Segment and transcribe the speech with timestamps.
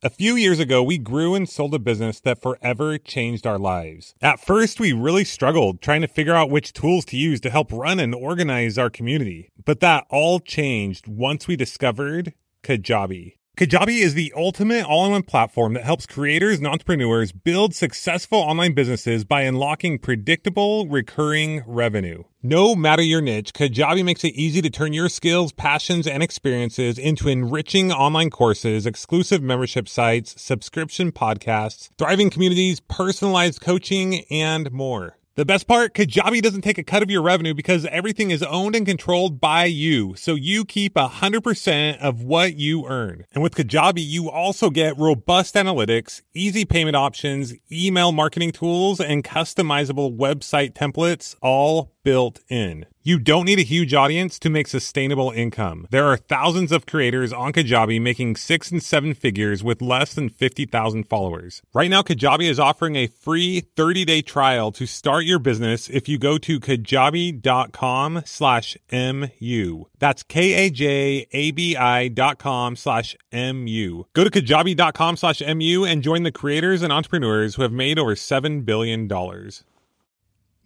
[0.00, 4.14] A few years ago, we grew and sold a business that forever changed our lives.
[4.22, 7.72] At first, we really struggled trying to figure out which tools to use to help
[7.72, 9.50] run and organize our community.
[9.64, 12.32] But that all changed once we discovered
[12.62, 13.37] Kajabi.
[13.58, 18.38] Kajabi is the ultimate all in one platform that helps creators and entrepreneurs build successful
[18.38, 22.22] online businesses by unlocking predictable, recurring revenue.
[22.40, 26.98] No matter your niche, Kajabi makes it easy to turn your skills, passions, and experiences
[26.98, 35.17] into enriching online courses, exclusive membership sites, subscription podcasts, thriving communities, personalized coaching, and more.
[35.38, 38.74] The best part, Kajabi doesn't take a cut of your revenue because everything is owned
[38.74, 40.16] and controlled by you.
[40.16, 43.24] So you keep 100% of what you earn.
[43.32, 49.22] And with Kajabi, you also get robust analytics, easy payment options, email marketing tools, and
[49.22, 52.86] customizable website templates all built in.
[53.02, 55.86] You don't need a huge audience to make sustainable income.
[55.90, 60.30] There are thousands of creators on Kajabi making six and seven figures with less than
[60.30, 61.60] 50,000 followers.
[61.74, 66.18] Right now, Kajabi is offering a free 30-day trial to start your business if you
[66.18, 69.84] go to kajabi.com slash MU.
[69.98, 74.06] That's K-A-J-A-B-I dot com slash M-U.
[74.14, 78.14] Go to kajabi.com slash MU and join the creators and entrepreneurs who have made over
[78.14, 79.08] $7 billion.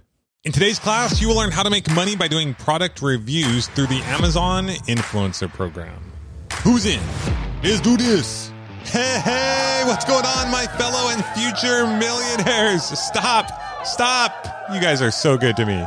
[0.46, 3.88] In today's class, you will learn how to make money by doing product reviews through
[3.88, 6.14] the Amazon Influencer Program.
[6.64, 7.02] Who's in?
[7.62, 8.53] Let's do this.
[8.86, 12.84] Hey, hey, what's going on, my fellow and future millionaires?
[12.84, 13.50] Stop,
[13.86, 14.46] stop.
[14.72, 15.84] You guys are so good to me.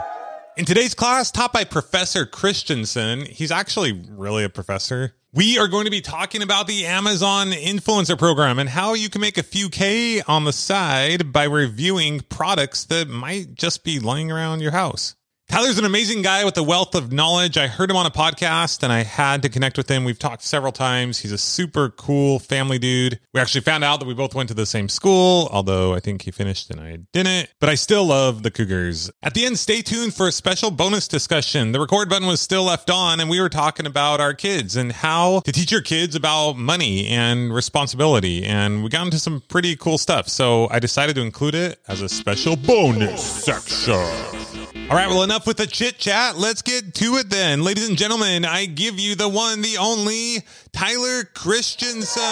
[0.56, 5.14] In today's class, taught by Professor Christensen, he's actually really a professor.
[5.32, 9.20] We are going to be talking about the Amazon Influencer Program and how you can
[9.20, 14.32] make a few K on the side by reviewing products that might just be lying
[14.32, 15.14] around your house.
[15.48, 17.56] Tyler's an amazing guy with a wealth of knowledge.
[17.56, 20.04] I heard him on a podcast and I had to connect with him.
[20.04, 21.20] We've talked several times.
[21.20, 23.20] He's a super cool family dude.
[23.32, 26.22] We actually found out that we both went to the same school, although I think
[26.22, 27.48] he finished and I didn't.
[27.60, 29.08] But I still love the Cougars.
[29.22, 31.70] At the end, stay tuned for a special bonus discussion.
[31.72, 34.90] The record button was still left on and we were talking about our kids and
[34.90, 38.44] how to teach your kids about money and responsibility.
[38.44, 40.28] And we got into some pretty cool stuff.
[40.28, 44.55] So I decided to include it as a special bonus section.
[44.88, 46.38] All right, well, enough with the chit chat.
[46.38, 47.64] Let's get to it then.
[47.64, 52.22] Ladies and gentlemen, I give you the one, the only Tyler Christensen.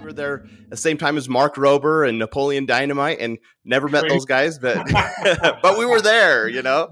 [0.00, 3.36] We were there at the same time as Mark Rober and Napoleon Dynamite and
[3.66, 4.78] never met those guys, but
[5.62, 6.88] but we were there, you know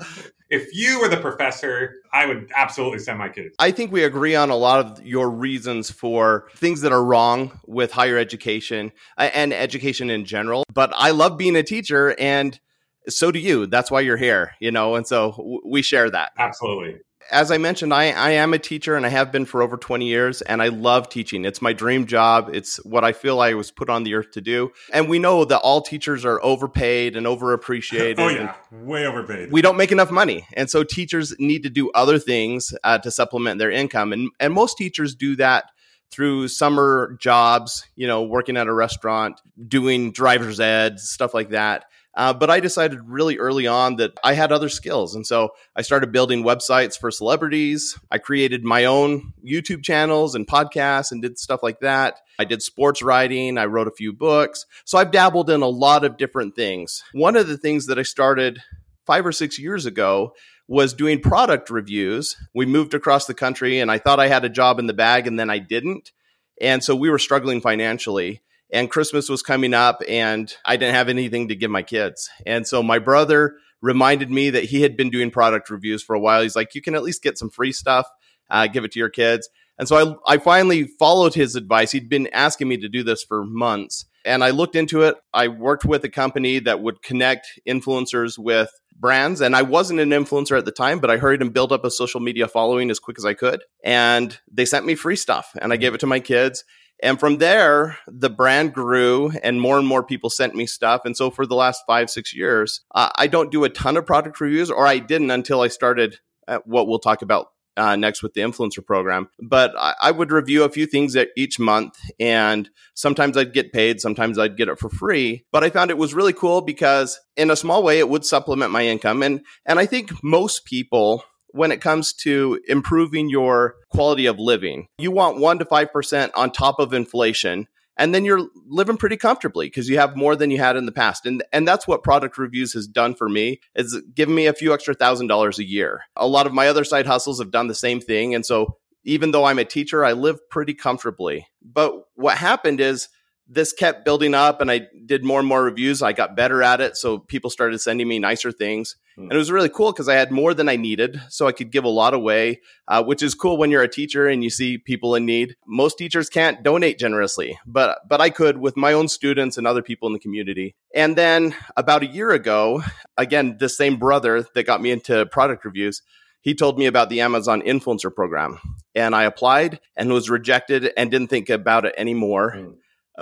[0.53, 3.57] if you were the professor, I would absolutely send my kids.
[3.59, 7.59] I think we agree on a lot of your reasons for things that are wrong
[7.67, 10.65] with higher education uh, and education in general.
[10.73, 12.61] But I love being a teacher, and
[13.09, 13.67] so do you.
[13.67, 16.33] That's why you're here, you know, and so we share that.
[16.39, 17.01] Absolutely
[17.33, 20.07] as I mentioned, I, I am a teacher and I have been for over 20
[20.07, 21.45] years, and I love teaching.
[21.45, 22.51] It's my dream job.
[22.53, 24.73] It's what I feel I was put on the earth to do.
[24.93, 28.15] And we know that all teachers are overpaid and overappreciated.
[28.19, 29.51] oh, yeah, way overpaid.
[29.51, 30.47] We don't make enough money.
[30.55, 34.13] And so teachers need to do other things uh, to supplement their income.
[34.13, 35.65] And, and most teachers do that
[36.11, 41.87] through summer jobs, you know, working at a restaurant, doing driver's ed, stuff like that.
[42.15, 45.15] Uh, but I decided really early on that I had other skills.
[45.15, 47.99] And so I started building websites for celebrities.
[48.11, 52.21] I created my own YouTube channels and podcasts and did stuff like that.
[52.39, 53.57] I did sports writing.
[53.57, 54.67] I wrote a few books.
[54.85, 57.03] So I've dabbled in a lot of different things.
[57.13, 58.63] One of the things that I started
[59.07, 60.35] five or six years ago
[60.69, 62.37] was doing product reviews.
[62.55, 65.27] We moved across the country and I thought I had a job in the bag
[65.27, 66.13] and then I didn't.
[66.61, 71.09] And so we were struggling financially and Christmas was coming up and I didn't have
[71.09, 72.31] anything to give my kids.
[72.47, 76.21] And so my brother reminded me that he had been doing product reviews for a
[76.21, 76.43] while.
[76.43, 78.07] He's like, you can at least get some free stuff,
[78.49, 79.49] uh, give it to your kids.
[79.79, 81.93] And so I, I finally followed his advice.
[81.93, 84.07] He'd been asking me to do this for months.
[84.25, 85.17] And I looked into it.
[85.35, 89.41] I worked with a company that would connect influencers with brands.
[89.41, 91.91] And I wasn't an influencer at the time, but I hurried and built up a
[91.91, 93.65] social media following as quick as I could.
[93.85, 96.65] And they sent me free stuff and I gave it to my kids.
[97.03, 101.03] And from there, the brand grew and more and more people sent me stuff.
[101.05, 104.07] And so for the last five, six years, uh, I don't do a ton of
[104.07, 106.21] product reviews, or I didn't until I started
[106.65, 109.29] what we'll talk about uh, next with the influencer program.
[109.41, 114.01] But I, I, would review a few things each month, and sometimes I'd get paid,
[114.01, 115.47] sometimes I'd get it for free.
[115.53, 118.73] But I found it was really cool because, in a small way, it would supplement
[118.73, 119.23] my income.
[119.23, 124.89] And and I think most people when it comes to improving your quality of living.
[124.99, 129.67] You want 1 to 5% on top of inflation and then you're living pretty comfortably
[129.67, 131.27] because you have more than you had in the past.
[131.27, 134.73] And and that's what product reviews has done for me is given me a few
[134.73, 136.03] extra thousand dollars a year.
[136.17, 139.33] A lot of my other side hustles have done the same thing and so even
[139.33, 141.47] though i'm a teacher i live pretty comfortably.
[141.63, 143.09] But what happened is
[143.53, 146.01] this kept building up and I did more and more reviews.
[146.01, 146.97] I got better at it.
[146.97, 148.97] So people started sending me nicer things.
[149.19, 149.25] Mm.
[149.25, 151.21] And it was really cool because I had more than I needed.
[151.29, 154.27] So I could give a lot away, uh, which is cool when you're a teacher
[154.27, 155.57] and you see people in need.
[155.67, 159.83] Most teachers can't donate generously, but, but I could with my own students and other
[159.83, 160.75] people in the community.
[160.95, 162.83] And then about a year ago,
[163.19, 166.01] again, the same brother that got me into product reviews,
[166.41, 168.59] he told me about the Amazon influencer program
[168.95, 172.55] and I applied and was rejected and didn't think about it anymore.
[172.57, 172.75] Mm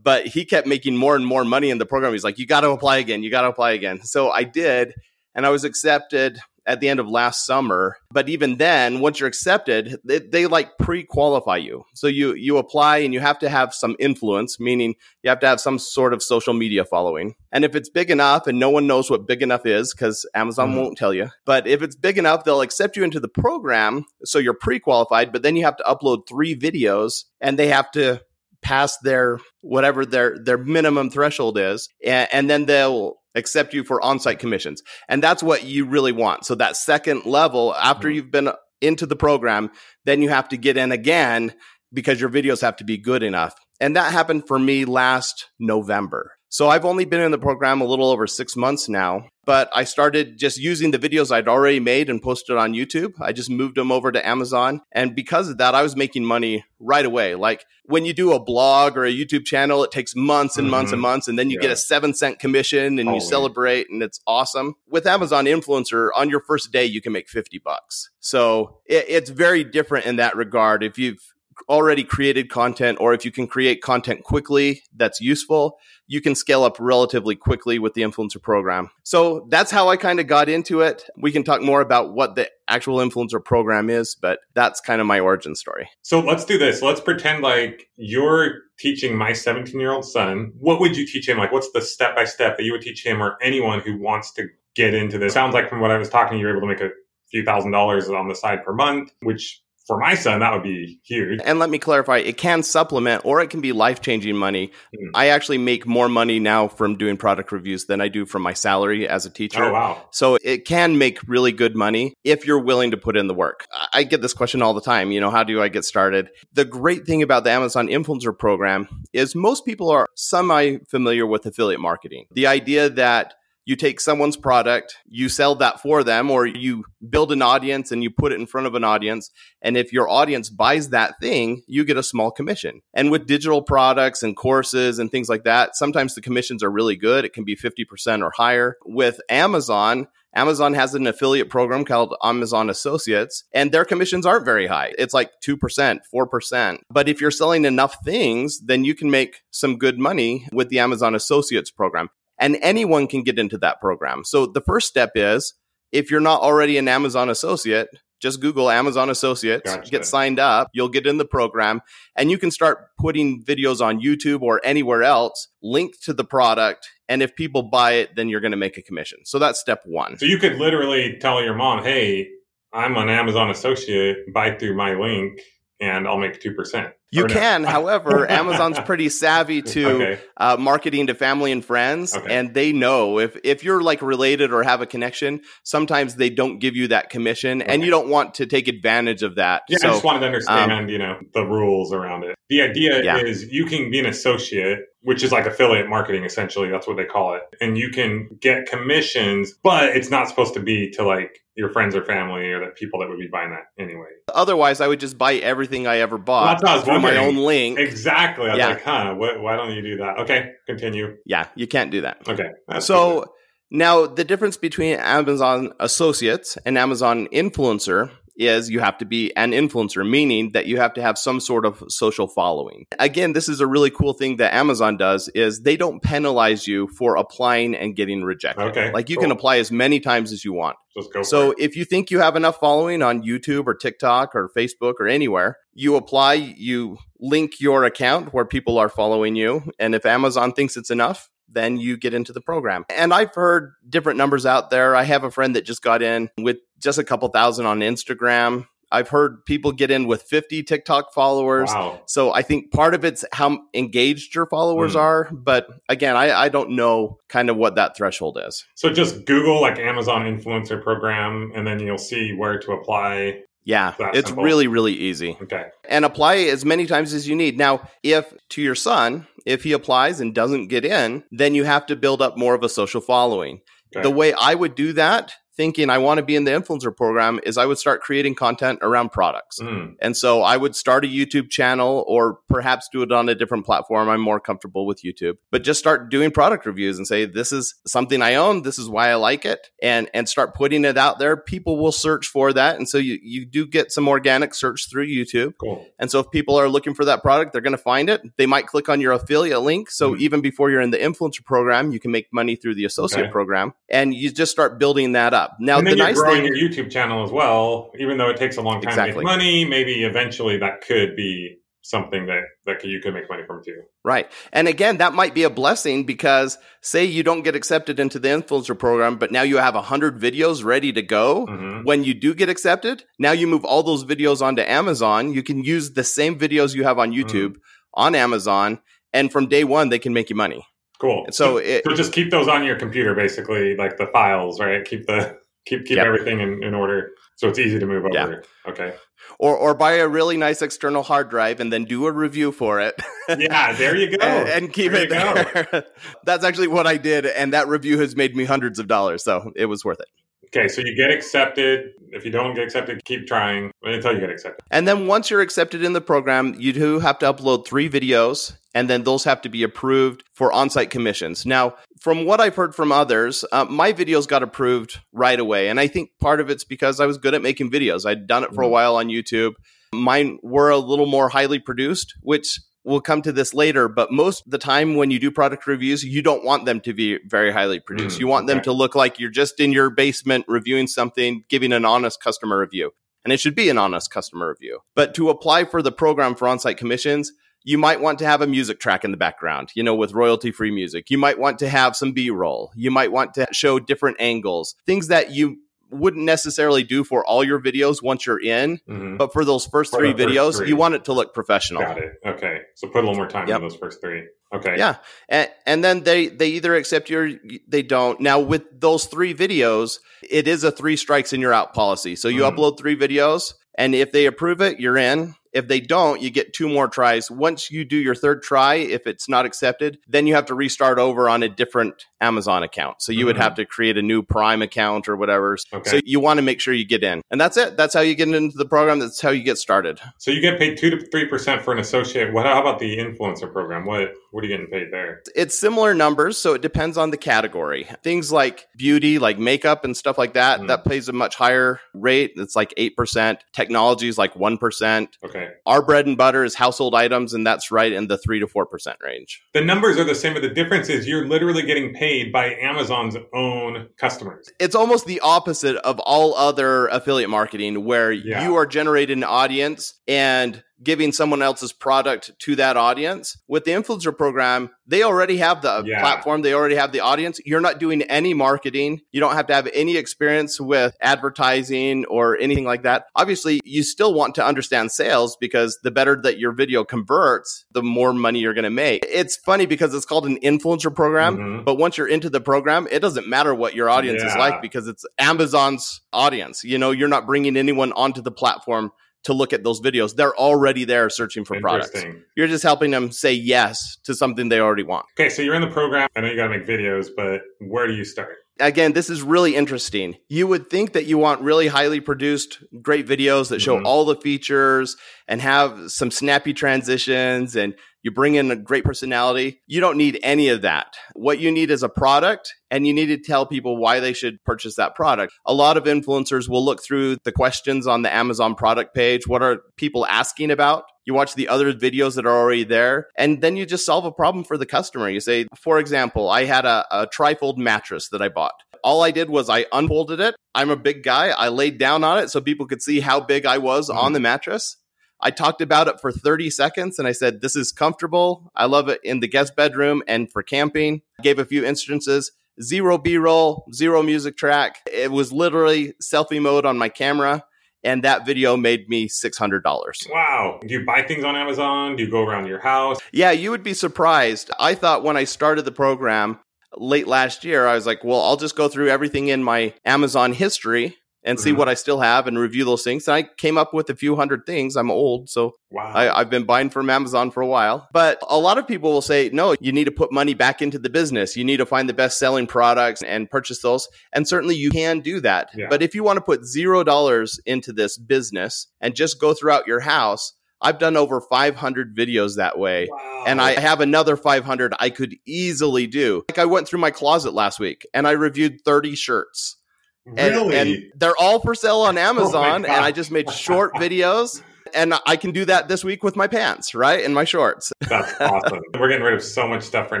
[0.02, 2.12] but he kept making more and more money in the program.
[2.12, 3.22] He's like, you got to apply again.
[3.22, 4.02] You got to apply again.
[4.02, 4.94] So I did.
[5.34, 7.96] And I was accepted at the end of last summer.
[8.10, 11.84] But even then, once you're accepted, they, they like pre-qualify you.
[11.94, 15.46] So you you apply and you have to have some influence, meaning you have to
[15.46, 17.34] have some sort of social media following.
[17.52, 20.70] And if it's big enough, and no one knows what big enough is because Amazon
[20.70, 20.78] mm-hmm.
[20.78, 24.04] won't tell you, but if it's big enough, they'll accept you into the program.
[24.24, 28.22] So you're pre-qualified, but then you have to upload three videos, and they have to
[28.64, 34.02] past their whatever their their minimum threshold is and, and then they'll accept you for
[34.02, 34.82] on-site commissions.
[35.08, 36.46] And that's what you really want.
[36.46, 38.14] So that second level after mm-hmm.
[38.16, 38.50] you've been
[38.80, 39.70] into the program
[40.04, 41.54] then you have to get in again
[41.92, 43.54] because your videos have to be good enough.
[43.80, 47.84] And that happened for me last november so I've only been in the program a
[47.84, 52.08] little over six months now, but I started just using the videos I'd already made
[52.08, 53.12] and posted on YouTube.
[53.20, 54.80] I just moved them over to Amazon.
[54.92, 57.34] And because of that, I was making money right away.
[57.34, 60.70] Like when you do a blog or a YouTube channel, it takes months and mm-hmm.
[60.70, 61.10] months and mm-hmm.
[61.10, 61.62] months, and then you yeah.
[61.62, 64.76] get a seven cent commission and oh, you celebrate and it's awesome.
[64.86, 68.10] With Amazon Influencer, on your first day, you can make 50 bucks.
[68.20, 70.84] So it, it's very different in that regard.
[70.84, 71.33] If you've
[71.68, 76.64] already created content or if you can create content quickly that's useful, you can scale
[76.64, 78.90] up relatively quickly with the influencer program.
[79.04, 81.04] So that's how I kind of got into it.
[81.16, 85.06] We can talk more about what the actual influencer program is, but that's kind of
[85.06, 85.88] my origin story.
[86.02, 86.82] So let's do this.
[86.82, 90.52] Let's pretend like you're teaching my 17 year old son.
[90.58, 91.38] What would you teach him?
[91.38, 94.32] Like, what's the step by step that you would teach him or anyone who wants
[94.34, 95.32] to get into this?
[95.32, 96.90] Sounds like from what I was talking, you're able to make a
[97.30, 100.98] few thousand dollars on the side per month, which for my son, that would be
[101.04, 101.40] huge.
[101.44, 104.72] And let me clarify, it can supplement or it can be life changing money.
[104.94, 105.10] Mm.
[105.14, 108.54] I actually make more money now from doing product reviews than I do from my
[108.54, 109.64] salary as a teacher.
[109.64, 110.08] Oh, wow.
[110.10, 113.66] So it can make really good money if you're willing to put in the work.
[113.92, 115.12] I get this question all the time.
[115.12, 116.30] You know, how do I get started?
[116.54, 121.44] The great thing about the Amazon influencer program is most people are semi familiar with
[121.44, 122.26] affiliate marketing.
[122.32, 127.32] The idea that you take someone's product, you sell that for them, or you build
[127.32, 129.30] an audience and you put it in front of an audience.
[129.62, 132.82] And if your audience buys that thing, you get a small commission.
[132.92, 136.96] And with digital products and courses and things like that, sometimes the commissions are really
[136.96, 137.24] good.
[137.24, 138.76] It can be 50% or higher.
[138.84, 144.66] With Amazon, Amazon has an affiliate program called Amazon Associates, and their commissions aren't very
[144.66, 144.92] high.
[144.98, 146.78] It's like 2%, 4%.
[146.90, 150.80] But if you're selling enough things, then you can make some good money with the
[150.80, 154.24] Amazon Associates program and anyone can get into that program.
[154.24, 155.54] So the first step is
[155.92, 157.88] if you're not already an Amazon associate,
[158.20, 159.90] just Google Amazon Associates, gotcha.
[159.90, 161.82] get signed up, you'll get in the program,
[162.16, 166.88] and you can start putting videos on YouTube or anywhere else linked to the product.
[167.08, 169.18] And if people buy it, then you're going to make a commission.
[169.24, 170.16] So that's step one.
[170.18, 172.28] So you could literally tell your mom, hey,
[172.72, 175.40] I'm an Amazon associate, buy through my link
[175.80, 176.92] and I'll make 2%.
[177.10, 177.34] You Or no?
[177.34, 180.20] can, however, Amazon's pretty savvy to Okay.
[180.36, 182.34] uh, marketing to family and friends, Okay.
[182.34, 185.42] and they know if if you're like related or have a connection.
[185.62, 189.36] Sometimes they don't give you that commission, and you don't want to take advantage of
[189.36, 189.62] that.
[189.68, 192.34] Yeah, I so um, just wanted to understand, you know, the rules around it.
[192.50, 193.18] The idea Yeah.
[193.18, 196.68] is you can be an associate, which is like affiliate marketing, essentially.
[196.68, 197.42] That's what they call it.
[197.60, 201.94] And you can get commissions, but it's not supposed to be to like your friends
[201.94, 204.08] or family or the people that would be buying that anyway.
[204.34, 207.78] otherwise, I would just buy everything I ever bought was through my own link.
[207.78, 208.46] Exactly.
[208.46, 208.68] I was Yeah.
[208.68, 210.18] like, huh, why don't you do that?
[210.20, 211.16] Okay, continue.
[211.26, 212.18] Yeah, you can't do that.
[212.28, 212.48] Okay.
[212.80, 213.26] so
[213.70, 219.52] now the difference between Amazon associates and Amazon influencer is you have to be an
[219.52, 222.86] influencer, meaning that you have to have some sort of social following.
[222.98, 226.88] Again, this is a really cool thing that Amazon does is they don't penalize you
[226.98, 228.62] for applying and getting rejected.
[228.66, 229.24] Okay, Like you cool.
[229.24, 230.76] can apply as many times as you want.
[231.22, 235.08] So if you think you have enough following on YouTube or TikTok or Facebook or
[235.08, 239.72] anywhere, you apply, you link your account where people are following you.
[239.80, 242.84] And if Amazon thinks it's enough, then you get into the program.
[242.94, 244.94] And I've heard different numbers out there.
[244.96, 248.66] I have a friend that just got in with just a couple thousand on Instagram.
[248.92, 251.68] I've heard people get in with 50 TikTok followers.
[251.72, 252.00] Wow.
[252.06, 255.00] So I think part of it's how engaged your followers Mm.
[255.00, 255.28] are.
[255.32, 258.64] But again, I, I don't know kind of what that threshold is.
[258.76, 263.40] So just Google like Amazon influencer program and then you'll see where to apply.
[263.64, 264.44] Yeah, That it's simple.
[264.44, 265.38] really, really easy.
[265.42, 265.66] Okay.
[265.88, 267.56] and apply as many times as you need.
[267.56, 271.86] Now, if to your son, if he applies and doesn't get in, then you have
[271.86, 273.60] to build up more of a social following.
[273.96, 274.02] Okay.
[274.02, 277.40] The way I would do that, thinking I want to be in the influencer program,
[277.44, 279.58] is I would start creating content around products.
[279.60, 283.34] Mm, And so I would start a YouTube channel or perhaps do it on a
[283.34, 284.08] different platform.
[284.08, 287.74] I'm more comfortable with YouTube, but just start doing product reviews and say, this is
[287.86, 288.62] something I own.
[288.62, 291.36] This is why I like it and, and start putting it out there.
[291.36, 292.76] People will search for that.
[292.76, 295.54] And so you, you do get some organic search through YouTube.
[295.60, 295.86] cool.
[295.98, 298.22] And so if people are looking for that product, they're going to find it.
[298.36, 299.90] They might click on your affiliate link.
[299.90, 300.18] So Mhm.
[300.20, 303.30] even before you're in the influencer program, you can make money through the associate Okay.
[303.32, 305.43] program and you just start building that up.
[305.60, 307.90] Now, and the then you're nice growing thing, your YouTube channel as well.
[307.98, 311.58] Even though it takes a long time to make money, maybe eventually that could be
[311.82, 313.82] something that that you could make money from too.
[314.04, 314.30] right.
[314.52, 318.28] And again, that might be a blessing because say you don't get accepted into the
[318.28, 321.46] influencer program, but now you have a hundred videos ready to go.
[321.46, 325.34] hmm When you do get accepted, now you move all those videos onto Amazon.
[325.34, 327.56] You can use the same videos you have on YouTube
[327.92, 328.80] on Amazon.
[329.12, 330.66] And from day one, they can make you money.
[331.04, 331.26] Cool.
[331.32, 334.82] So it, so just keep those on your computer, basically, like the files, right?
[334.84, 336.06] Keep the keep keep Yep.
[336.06, 338.24] everything in, in order, so it's easy to move Yeah.
[338.24, 338.44] over.
[338.68, 338.94] Okay.
[339.38, 342.80] or or buy a really nice external hard drive and then do a review for
[342.80, 342.94] it.
[343.28, 344.24] Yeah, there you go.
[344.26, 345.84] and, and keep There it there.
[346.24, 349.52] That's actually what I did, and that review has made me hundreds of dollars, so
[349.56, 350.08] it was worth it.
[350.56, 351.94] Okay, so you get accepted.
[352.12, 354.64] If you don't get accepted, keep trying until you get accepted.
[354.70, 358.56] And then once you're accepted in the program, you do have to upload three videos,
[358.72, 361.44] and then those have to be approved for on-site commissions.
[361.44, 365.80] Now, from what I've heard from others, uh, my videos got approved right away, and
[365.80, 368.06] I think part of it's because I was good at making videos.
[368.06, 368.70] I'd done it for a Mhm.
[368.70, 369.54] while on YouTube.
[369.92, 374.44] Mine were a little more highly produced, which we'll come to this later, but most
[374.46, 377.52] of the time when you do product reviews, you don't want them to be very
[377.52, 378.18] highly produced.
[378.18, 378.64] Mm, you want them okay.
[378.64, 382.92] to look like you're just in your basement reviewing something, giving an honest customer review.
[383.24, 384.80] And it should be an honest customer review.
[384.94, 387.32] But to apply for the program for on-site commissions,
[387.66, 390.50] you might want to have a music track in the background, you know, with royalty
[390.50, 391.08] free music.
[391.08, 392.70] You might want to have some B roll.
[392.76, 395.56] You might want to show different angles, things that you
[395.94, 398.80] wouldn't necessarily do for all your videos once you're in.
[398.86, 400.68] hmm But for those first For three first videos, three.
[400.68, 401.82] you want it to look professional.
[401.82, 402.12] Got it.
[402.26, 403.56] Okay, so put a little more time Yep.
[403.56, 404.24] in those first three.
[404.54, 404.76] Okay.
[404.78, 404.96] Yeah.
[405.28, 407.30] And, and then they, they either accept you or
[407.66, 408.20] they don't.
[408.20, 412.14] Now, with those three videos, it is a three strikes and you're out policy.
[412.14, 412.54] So you Mhm.
[412.56, 415.34] upload three videos, and if they approve it, you're in.
[415.52, 417.30] If they don't, you get two more tries.
[417.30, 420.98] Once you do your third try, if it's not accepted, then you have to restart
[420.98, 423.02] over on a different Amazon account.
[423.02, 423.40] So you would Mhm.
[423.42, 425.56] have to create a new Prime account or whatever.
[425.72, 425.90] Okay.
[425.90, 427.20] So you want to make sure you get in.
[427.30, 427.76] And that's it.
[427.76, 428.98] That's how you get into the program.
[428.98, 430.00] That's how you get started.
[430.18, 432.32] So you get paid two to three percent for an associate.
[432.32, 432.46] What?
[432.46, 433.84] How about the influencer program?
[433.84, 434.12] What?
[434.30, 435.22] What are you getting paid there?
[435.36, 437.86] It's similar numbers, so it depends on the category.
[438.02, 440.68] Things like beauty, like makeup and stuff like that, Mm.
[440.68, 442.32] that pays a much higher rate.
[442.36, 443.38] It's like 8%.
[443.52, 445.16] Technology is like 1%.
[445.24, 445.48] Okay.
[445.66, 448.96] Our bread and butter is household items, and that's right in the 3 to 4%
[449.02, 449.42] range.
[449.52, 453.16] The numbers are the same, but the difference is you're literally getting paid by Amazon's
[453.32, 454.50] own customers.
[454.60, 458.44] It's almost the opposite of all other affiliate marketing, where Yeah.
[458.46, 463.36] you are generating an audience and giving someone else's product to that audience.
[463.48, 466.00] With the influencer program, they already have the Yeah.
[466.00, 467.40] platform, they already have the audience.
[467.44, 469.00] You're not doing any marketing.
[469.12, 473.06] You don't have to have any experience with advertising or anything like that.
[473.16, 477.82] Obviously, you still want to understand sales because the better that your video converts, the
[477.82, 479.04] more money you're going to make.
[479.08, 481.64] It's funny because it's called an influencer program, Mhm.
[481.64, 484.86] but once you're into the program, it doesn't matter what your audience is like because
[484.86, 486.62] it's Amazon's audience.
[486.62, 488.92] You know, you're not bringing anyone onto the platform
[489.24, 490.14] to look at those videos.
[490.14, 492.04] They're already there searching for products.
[492.36, 495.06] You're just helping them say yes to something they already want.
[495.18, 496.08] Okay, so you're in the program.
[496.14, 498.36] I know you got to make videos, but where do you start?
[498.60, 500.14] Again, this is really interesting.
[500.28, 503.84] You would think that you want really highly produced, great videos that show Mhm.
[503.84, 509.60] all the features and have some snappy transitions and you bring in a great personality.
[509.66, 510.94] You don't need any of that.
[511.14, 514.42] What you need is a product and you need to tell people why they should
[514.44, 515.32] purchase that product.
[515.46, 519.26] A lot of influencers will look through the questions on the Amazon product page.
[519.26, 520.84] What are people asking about?
[521.06, 524.12] You watch the other videos that are already there, and then you just solve a
[524.12, 525.08] problem for the customer.
[525.10, 528.54] You say, for example, I had a, a trifold mattress that I bought.
[528.82, 530.34] All I did was I unfolded it.
[530.54, 531.28] I'm a big guy.
[531.28, 533.96] I laid down on it so people could see how big I was Mhm.
[533.96, 534.76] on the mattress.
[535.24, 538.52] I talked about it for 30 seconds and I said, This is comfortable.
[538.54, 541.00] I love it in the guest bedroom and for camping.
[541.22, 542.30] Gave a few instances.
[542.62, 544.80] Zero B roll, zero music track.
[544.92, 547.42] It was literally selfie mode on my camera.
[547.82, 550.10] And that video made me $600.
[550.10, 550.60] Wow.
[550.66, 551.96] Do you buy things on Amazon?
[551.96, 552.98] Do you go around your house?
[553.12, 554.50] Yeah, you would be surprised.
[554.58, 556.38] I thought when I started the program
[556.76, 560.32] late last year, I was like, well, I'll just go through everything in my Amazon
[560.32, 561.56] history and see Mhm.
[561.56, 563.08] what I still have and review those things.
[563.08, 564.76] And I came up with a few hundred things.
[564.76, 565.90] I'm old, so Wow.
[565.94, 567.88] I, I've been buying from Amazon for a while.
[567.92, 570.78] But a lot of people will say, no, you need to put money back into
[570.78, 571.36] the business.
[571.36, 573.88] You need to find the best selling products and purchase those.
[574.12, 575.48] And certainly you can do that.
[575.56, 575.66] Yeah.
[575.70, 579.66] But if you want to put zero dollars into this business and just go throughout
[579.66, 582.88] your house, I've done over 500 videos that way.
[582.90, 583.24] wow.
[583.26, 586.22] And I have another 500 I could easily do.
[586.30, 589.56] Like I went through my closet last week and I reviewed 30 shirts.
[590.06, 590.56] And, really?
[590.56, 592.62] and they're all for sale on oh Amazon.
[592.62, 592.70] God.
[592.70, 594.42] and I just made short videos.
[594.74, 597.04] And I can do that this week with my pants, right?
[597.04, 597.72] And my shorts.
[597.88, 598.60] That's awesome.
[598.78, 600.00] We're getting rid of so much stuff right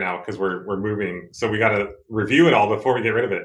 [0.00, 1.28] now because we're we're moving.
[1.30, 3.44] So we got to review it all before we get rid of it.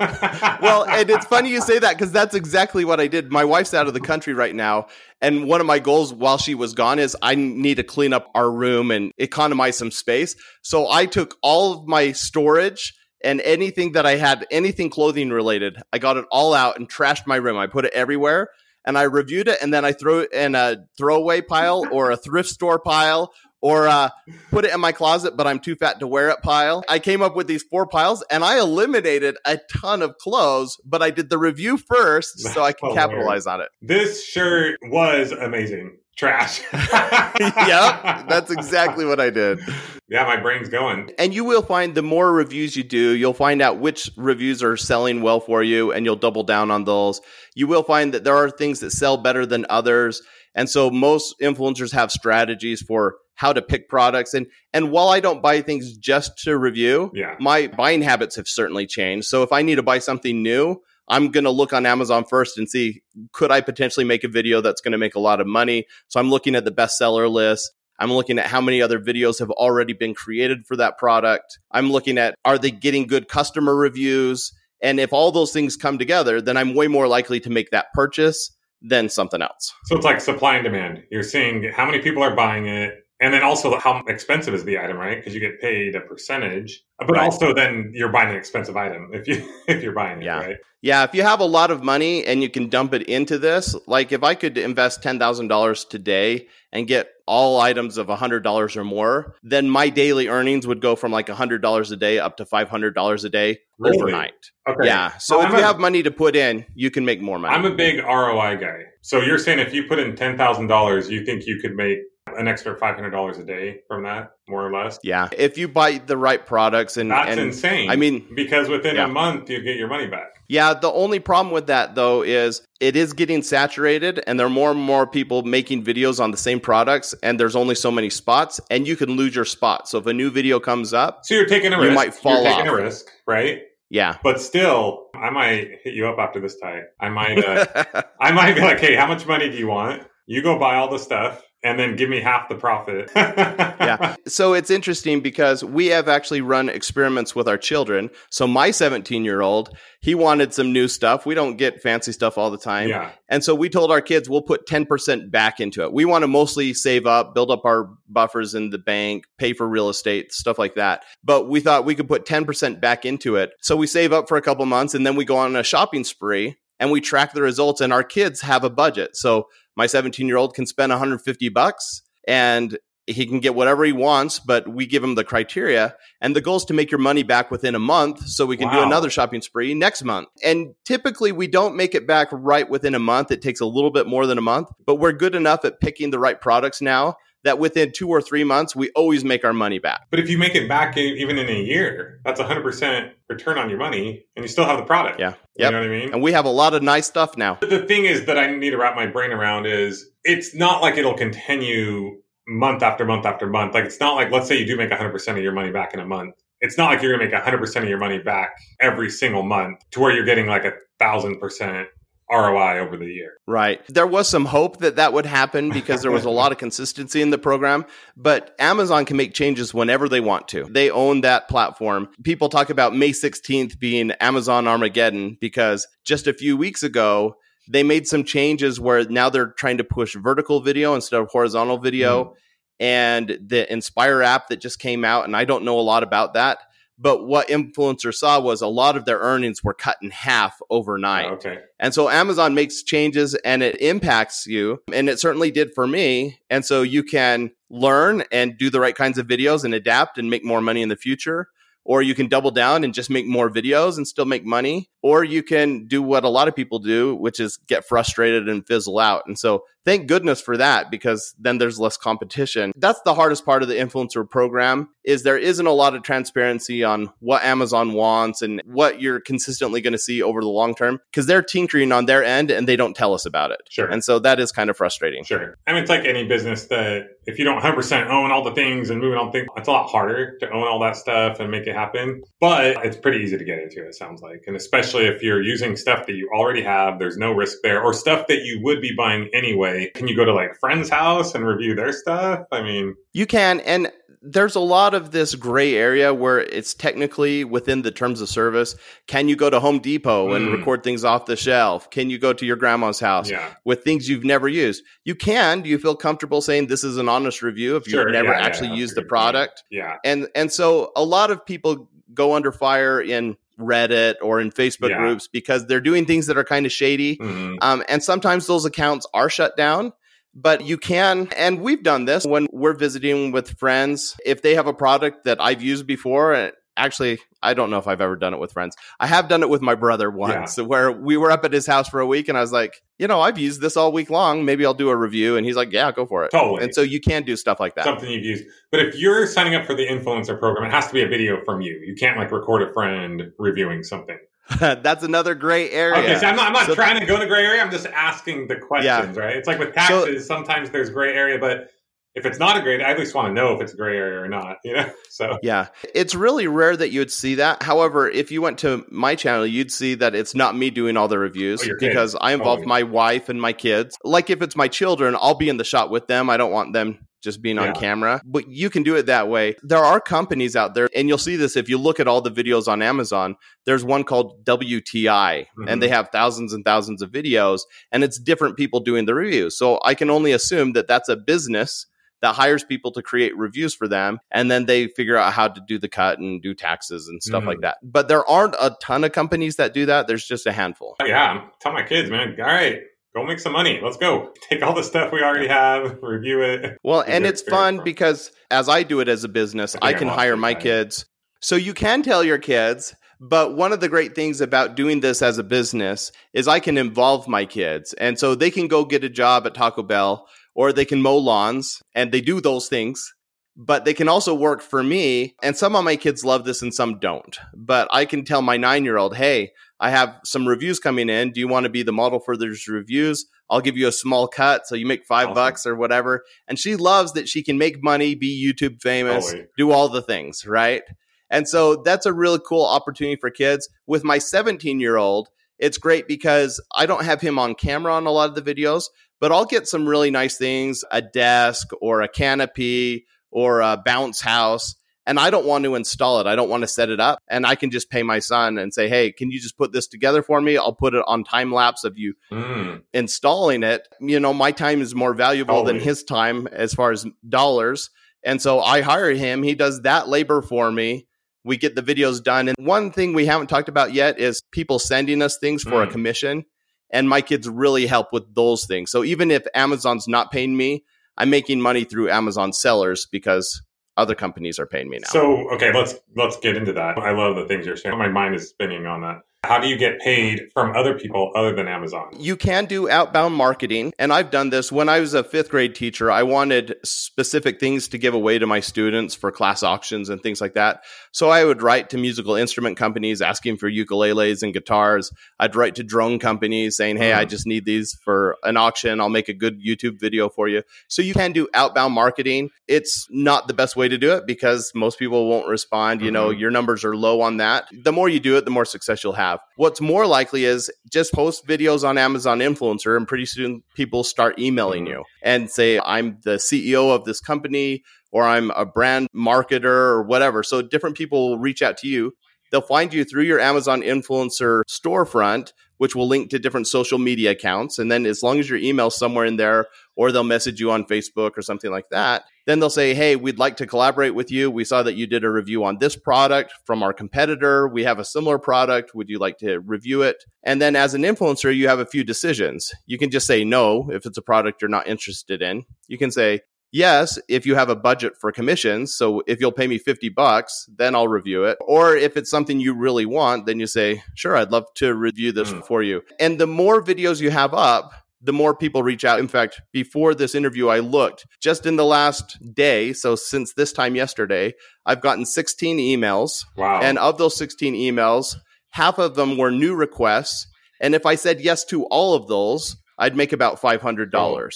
[0.00, 3.32] Well, and it's funny you say that because that's exactly what I did.
[3.32, 4.86] My wife's out of the country right now.
[5.20, 8.30] And one of my goals while she was gone is I need to clean up
[8.34, 10.36] our room and economize some space.
[10.62, 15.78] So I took all of my storage and anything that I had, anything clothing related,
[15.92, 17.56] I got it all out and trashed my room.
[17.56, 18.48] I put it everywhere
[18.84, 22.16] and I reviewed it and then I threw it in a throwaway pile or a
[22.16, 24.10] thrift store pile or uh,
[24.52, 26.84] put it in my closet, but I'm too fat to wear it pile.
[26.88, 31.02] I came up with these four piles and I eliminated a ton of clothes, but
[31.02, 33.04] I did the review first so I can Hilarious.
[33.10, 33.68] capitalize on it.
[33.82, 35.96] this shirt was amazing.
[36.18, 36.60] Trash.
[36.72, 39.60] yep, that's exactly what I did.
[40.08, 41.12] Yeah, my brain's going.
[41.18, 44.76] And you will find the more reviews you do, you'll find out which reviews are
[44.76, 47.20] selling well for you and you'll double down on those.
[47.54, 50.22] You will find that there are things that sell better than others.
[50.54, 54.34] And so most influencers have strategies for how to pick products.
[54.34, 57.36] And and while I don't buy things just to review, Yeah.
[57.38, 59.28] my buying habits have certainly changed.
[59.28, 62.58] So if I need to buy something new, I'm going to look on Amazon first
[62.58, 65.46] and see could I potentially make a video that's going to make a lot of
[65.46, 65.86] money.
[66.08, 67.72] So I'm looking at the bestseller list.
[67.98, 71.58] I'm looking at how many other videos have already been created for that product.
[71.72, 74.52] I'm looking at are they getting good customer reviews?
[74.80, 77.86] And if all those things come together, then I'm way more likely to make that
[77.94, 79.74] purchase than something else.
[79.86, 81.02] So it's like supply and demand.
[81.10, 84.78] You're seeing how many people are buying it, and then also how expensive is the
[84.78, 85.16] item, right?
[85.18, 87.24] Because you get paid a percentage, but Right.
[87.24, 90.38] also then you're buying an expensive item if you if you're buying it, Yeah.
[90.38, 90.56] right?
[90.80, 93.74] Yeah, if you have a lot of money and you can dump it into this,
[93.88, 99.34] like if I could invest $10,000 today and get all items of $100 or more,
[99.42, 103.28] then my daily earnings would go from like $100 a day up to $500 a
[103.28, 103.98] day Really?
[103.98, 104.34] overnight.
[104.68, 104.86] Okay.
[104.86, 105.16] Yeah.
[105.18, 107.40] So Well, if I'm you a- have money to put in, you can make more
[107.40, 107.56] money.
[107.56, 108.84] I'm a big ROI guy.
[109.02, 111.98] So you're saying if you put in ten thousand dollars, you think you could make
[112.38, 114.98] an extra five hundred dollars a day from that, more or less?
[115.02, 115.28] yeah.
[115.36, 117.90] If you buy the right products and, That's and insane.
[117.90, 119.04] I mean, because within Yeah.
[119.04, 120.28] a month you get your money back.
[120.48, 124.50] Yeah, the only problem with that though is it is getting saturated and there are
[124.50, 128.08] more and more people making videos on the same products and there's only so many
[128.08, 129.88] spots and you can lose your spot.
[129.88, 131.90] So if a new video comes up, So you're taking a You risk.
[131.90, 132.78] You might fall you're taking off.
[132.78, 133.60] a risk, right?
[133.90, 134.16] yeah.
[134.22, 136.82] But still, I might hit you up after this tie.
[137.00, 140.02] I might, uh, I might be like, "Hey, how much money do you want?
[140.26, 143.10] You go buy all the stuff, and then give me half the profit.
[143.16, 144.14] yeah.
[144.26, 148.10] So it's interesting because we have actually run experiments with our children.
[148.30, 151.26] So my 17 year old, he wanted some new stuff.
[151.26, 152.88] We don't get fancy stuff all the time.
[152.88, 153.10] Yeah.
[153.28, 155.92] And so we told our kids we'll put 10% back into it.
[155.92, 159.68] We want to mostly save up, build up our buffers in the bank, pay for
[159.68, 161.04] real estate, stuff like that.
[161.24, 163.50] But we thought we could put 10% back into it.
[163.60, 166.04] So we save up for a couple months and then we go on a shopping
[166.04, 169.16] spree and we track the results and our kids have a budget.
[169.16, 173.92] So my 17 year old can spend 150 bucks and he can get whatever he
[173.92, 175.96] wants, but we give him the criteria.
[176.20, 178.68] And the goal is to make your money back within a month so we can
[178.68, 178.74] wow.
[178.74, 180.28] do another shopping spree next month.
[180.44, 183.30] And typically we don't make it back right within a month.
[183.30, 186.10] It takes a little bit more than a month, but we're good enough at picking
[186.10, 189.78] the right products now that within two or three months, we always make our money
[189.78, 190.06] back.
[190.10, 193.78] But if you make it back even in a year, that's 100% return on your
[193.78, 195.20] money and you still have the product.
[195.20, 195.34] Yeah.
[195.56, 195.70] Yep.
[195.70, 196.12] You know what I mean?
[196.12, 197.58] And we have a lot of nice stuff now.
[197.60, 200.96] The thing is that I need to wrap my brain around is it's not like
[200.96, 203.74] it'll continue month after month after month.
[203.74, 206.00] Like it's not like, let's say you do make 100% of your money back in
[206.00, 206.34] a month.
[206.60, 209.78] It's not like you're going to make 100% of your money back every single month
[209.92, 211.88] to where you're getting like a thousand percent
[212.30, 213.34] ROI over the year.
[213.46, 213.80] Right.
[213.88, 217.22] There was some hope that that would happen because there was a lot of consistency
[217.22, 217.86] in the program,
[218.16, 220.64] but Amazon can make changes whenever they want to.
[220.64, 222.08] They own that platform.
[222.22, 227.36] People talk about May 16th being Amazon Armageddon because just a few weeks ago,
[227.70, 231.78] they made some changes where now they're trying to push vertical video instead of horizontal
[231.78, 232.24] video.
[232.24, 232.34] Mm.
[232.80, 236.34] And the Inspire app that just came out, and I don't know a lot about
[236.34, 236.60] that
[236.98, 241.30] but what influencers saw was a lot of their earnings were cut in half overnight.
[241.32, 241.58] Okay.
[241.78, 244.82] And so Amazon makes changes and it impacts you.
[244.92, 246.40] And it certainly did for me.
[246.50, 250.28] And so you can learn and do the right kinds of videos and adapt and
[250.28, 251.48] make more money in the future
[251.88, 255.24] or you can double down and just make more videos and still make money, or
[255.24, 258.98] you can do what a lot of people do, which is get frustrated and fizzle
[258.98, 259.22] out.
[259.26, 262.72] And so thank goodness for that because then there's less competition.
[262.76, 266.84] That's the hardest part of the influencer program is there isn't a lot of transparency
[266.84, 271.00] on what Amazon wants and what you're consistently going to see over the long term
[271.10, 273.60] because they're tinkering on their end and they don't tell us about it.
[273.70, 273.86] Sure.
[273.86, 275.24] And so that is kind of frustrating.
[275.24, 275.56] Sure.
[275.66, 278.90] I mean, it's like any business that if you don't 100% own all the things
[278.90, 281.66] and moving on things, it's a lot harder to own all that stuff and make
[281.66, 282.22] it happen.
[282.40, 284.44] But it's pretty easy to get into, it sounds like.
[284.46, 287.92] And especially if you're using stuff that you already have, there's no risk there, or
[287.92, 289.90] stuff that you would be buying anyway.
[289.94, 292.46] Can you go to like friend's house and review their stuff?
[292.52, 293.60] I mean, you can.
[293.60, 298.28] And there's a lot of this gray area where it's technically within the terms of
[298.28, 298.74] service.
[299.06, 300.58] Can you go to Home Depot and mm.
[300.58, 301.90] record things off the shelf?
[301.90, 303.54] Can you go to your grandma's house yeah.
[303.64, 304.82] with things you've never used?
[305.04, 305.62] You can.
[305.62, 308.44] Do you feel comfortable saying this is an honest review if sure, you've never yeah,
[308.44, 309.62] actually yeah, used the product?
[309.70, 309.96] Yeah.
[310.04, 314.96] And and so a lot of people go under fire in Reddit or in Facebook
[314.96, 317.16] groups because they're doing things that are kind of shady.
[317.16, 317.56] Mm-hmm.
[317.60, 319.92] Um, and sometimes those accounts are shut down
[320.34, 324.16] but you can, and we've done this when we're visiting with friends.
[324.24, 328.00] If they have a product that I've used before, actually, I don't know if I've
[328.00, 328.76] ever done it with friends.
[328.98, 330.64] I have done it with my brother once, yeah.
[330.64, 333.06] where we were up at his house for a week, and I was like, you
[333.06, 334.44] know, I've used this all week long.
[334.44, 335.36] Maybe I'll do a review.
[335.36, 336.30] And he's like, yeah, go for it.
[336.30, 336.64] Totally.
[336.64, 337.84] And so you can do stuff like that.
[337.84, 338.44] Something you've used.
[338.70, 341.44] But if you're signing up for the influencer program, it has to be a video
[341.44, 341.80] from you.
[341.84, 344.18] You can't like record a friend reviewing something.
[344.58, 346.02] That's another gray area.
[346.02, 347.60] Okay, so I'm not, I'm not so trying to go to gray area.
[347.60, 349.22] I'm just asking the questions, yeah.
[349.22, 349.36] right?
[349.36, 351.70] It's like with taxes, so, sometimes there's gray area, but
[352.18, 353.96] if it's not a gray, I at least want to know if it's a gray
[353.96, 354.90] area or not, you know?
[355.10, 357.62] So, yeah, it's really rare that you would see that.
[357.62, 361.08] However, if you went to my channel, you'd see that it's not me doing all
[361.08, 363.96] the reviews oh, because I involve oh, my wife and my kids.
[364.04, 366.30] Like if it's my children, I'll be in the shot with them.
[366.30, 368.22] I don't want them just being on camera.
[368.24, 369.56] But you can do it that way.
[369.62, 372.30] There are companies out there, and you'll see this if you look at all the
[372.30, 373.36] videos on Amazon.
[373.66, 375.68] There's one called WTI, mm-hmm.
[375.68, 379.58] and they have thousands and thousands of videos, and it's different people doing the reviews.
[379.58, 381.86] So I can only assume that that's a business
[382.22, 385.60] that hires people to create reviews for them and then they figure out how to
[385.66, 388.76] do the cut and do taxes and stuff mm like that but there aren't a
[388.82, 392.36] ton of companies that do that there's just a handful yeah tell my kids man
[392.38, 392.82] all right
[393.14, 393.80] go make some money.
[393.82, 394.32] Let's go.
[394.48, 396.78] Take all the stuff we already have, review it.
[396.82, 400.08] Well, and it's fun because as I do it as a business, I, I can
[400.08, 400.62] hire my time.
[400.62, 401.06] kids.
[401.40, 405.22] So you can tell your kids, but one of the great things about doing this
[405.22, 407.92] as a business is I can involve my kids.
[407.94, 411.16] And so they can go get a job at Taco Bell or they can mow
[411.16, 413.14] lawns and they do those things
[413.60, 415.34] but they can also work for me.
[415.42, 417.36] And some of my kids love this and some don't.
[417.52, 421.32] But I can tell my nine year old, hey, I have some reviews coming in.
[421.32, 423.26] Do you want to be the model for those reviews?
[423.50, 425.34] I'll give you a small cut so you make five awesome.
[425.34, 426.24] bucks or whatever.
[426.46, 430.02] And she loves that she can make money, be YouTube famous, oh, do all the
[430.02, 430.82] things, right?
[431.28, 433.68] And so that's a really cool opportunity for kids.
[433.88, 438.06] With my 17 year old, it's great because I don't have him on camera on
[438.06, 438.84] a lot of the videos,
[439.20, 444.20] but I'll get some really nice things, a desk or a canopy or a bounce
[444.20, 444.74] house
[445.08, 446.26] and I don't want to install it.
[446.26, 447.22] I don't want to set it up.
[447.28, 449.86] And I can just pay my son and say, hey, can you just put this
[449.86, 450.58] together for me?
[450.58, 452.82] I'll put it on time lapse of you mm.
[452.92, 453.88] installing it.
[454.00, 457.88] You know, my time is more valuable than his time as far as dollars.
[458.22, 459.42] And so I hire him.
[459.42, 461.06] He does that labor for me.
[461.42, 462.48] We get the videos done.
[462.48, 465.88] And one thing we haven't talked about yet is people sending us things for mm.
[465.88, 466.44] a commission.
[466.90, 468.90] And my kids really help with those things.
[468.90, 470.84] So even if Amazon's not paying me,
[471.16, 473.62] I'm making money through Amazon sellers because
[473.96, 475.08] other companies are paying me now.
[475.08, 476.96] So okay, let's let's get into that.
[476.96, 477.98] I love the things you're saying.
[477.98, 479.22] My mind is spinning on that.
[479.44, 482.08] How do you get paid from other people other than Amazon?
[482.18, 483.92] You can do outbound marketing.
[483.96, 486.10] And I've done this when I was a fifth grade teacher.
[486.10, 490.40] I wanted specific things to give away to my students for class auctions and things
[490.40, 490.82] like that.
[491.12, 495.12] So I would write to musical instrument companies asking for ukuleles and guitars.
[495.38, 497.18] I'd write to drone companies saying, Hey, mm.
[497.18, 499.00] I just need these for an auction.
[499.00, 500.64] I'll make a good YouTube video for you.
[500.88, 502.50] So you can do outbound marketing.
[502.66, 506.00] It's not the best way to do it because most people won't respond.
[506.00, 506.06] Mm-hmm.
[506.06, 506.40] You know, mm-hmm.
[506.40, 507.68] your numbers are low on that.
[507.72, 509.40] The more you do it, the more success you'll have have.
[509.56, 514.38] What's more likely is just post videos on Amazon Influencer, and pretty soon people start
[514.38, 514.98] emailing mm-hmm.
[514.98, 520.02] you and say, I'm the CEO of this company, or I'm a brand marketer, or
[520.02, 520.42] whatever.
[520.42, 522.12] So different people will reach out to you.
[522.50, 527.30] They'll find you through your Amazon Influencer storefront which will link to different social media
[527.30, 527.78] accounts.
[527.78, 530.84] And then as long as your email's somewhere in there, or they'll message you on
[530.84, 534.50] Facebook or something like that, then they'll say, Hey, we'd like to collaborate with you.
[534.50, 537.66] We saw that you did a review on this product from our competitor.
[537.66, 538.94] We have a similar product.
[538.94, 540.24] Would you like to review it?
[540.44, 542.72] And then as an influencer, you have a few decisions.
[542.86, 545.64] You can just say no if it's a product you're not interested in.
[545.88, 546.40] You can say,
[546.72, 548.94] yes, if you have a budget for commissions.
[548.94, 551.58] So if you'll pay me 50 bucks, then I'll review it.
[551.60, 555.32] Or if it's something you really want, then you say, sure, I'd love to review
[555.32, 555.64] this mm.
[555.64, 556.02] for you.
[556.20, 559.20] And the more videos you have up, the more people reach out.
[559.20, 562.92] In fact, before this interview, I looked just in the last day.
[562.92, 564.54] So since this time yesterday,
[564.84, 566.44] I've gotten 16 emails.
[566.56, 566.80] Wow.
[566.82, 568.36] And of those 16 emails,
[568.70, 570.48] half of them were new requests.
[570.80, 574.10] And if I said yes to all of those, I'd make about $500.
[574.14, 574.50] Oh.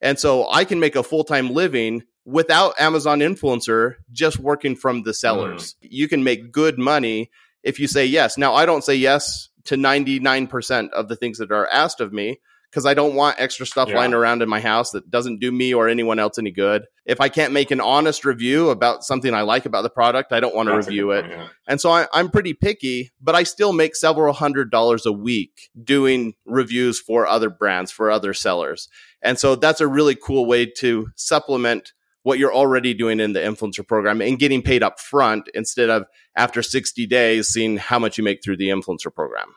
[0.00, 5.02] And so I can make a full time living without Amazon influencer just working from
[5.02, 5.74] the sellers.
[5.74, 5.88] Mm.
[5.90, 7.30] You can make good money
[7.62, 8.38] if you say yes.
[8.38, 12.38] Now, I don't say yes to 99% of the things that are asked of me
[12.70, 13.96] because I don't want extra stuff yeah.
[13.96, 16.84] lying around in my house that doesn't do me or anyone else any good.
[17.06, 20.40] If I can't make an honest review about something I like about the product, I
[20.40, 21.22] don't want to review it.
[21.22, 21.48] Point, yeah.
[21.66, 25.70] And so I, I'm pretty picky, but I still make several hundred dollars a week
[25.82, 28.88] doing reviews for other brands, for other sellers.
[29.22, 33.40] And so that's a really cool way to supplement what you're already doing in the
[33.40, 36.04] influencer program and getting paid up front instead of
[36.36, 39.54] after 60 days seeing how much you make through the influencer program.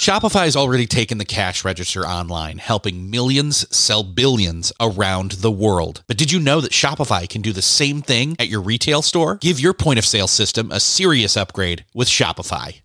[0.00, 6.02] Shopify has already taken the cash register online, helping millions sell billions around the world.
[6.06, 9.34] But did you know that Shopify can do the same thing at your retail store?
[9.42, 12.80] Give your point of sale system a serious upgrade with Shopify.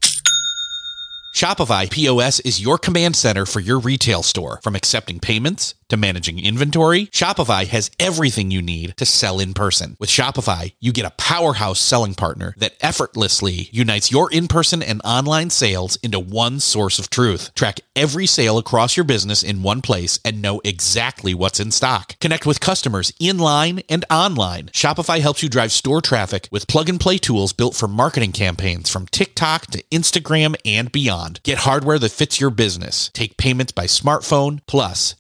[1.36, 4.62] Shopify POS is your command center for your retail store.
[4.64, 9.96] From accepting payments to managing inventory, Shopify has everything you need to sell in person.
[10.00, 15.02] With Shopify, you get a powerhouse selling partner that effortlessly unites your in person and
[15.04, 17.52] online sales into one source of truth.
[17.56, 22.20] Track every sale across your business in one place and know exactly what's in stock.
[22.20, 24.68] Connect with customers in line and online.
[24.68, 28.90] Shopify helps you drive store traffic with plug and play tools built for marketing campaigns
[28.90, 31.40] from TikTok to Instagram and beyond.
[31.44, 33.10] Get hardware that fits your business.
[33.14, 34.62] Take payments by smartphone.
[34.68, 35.16] Plus,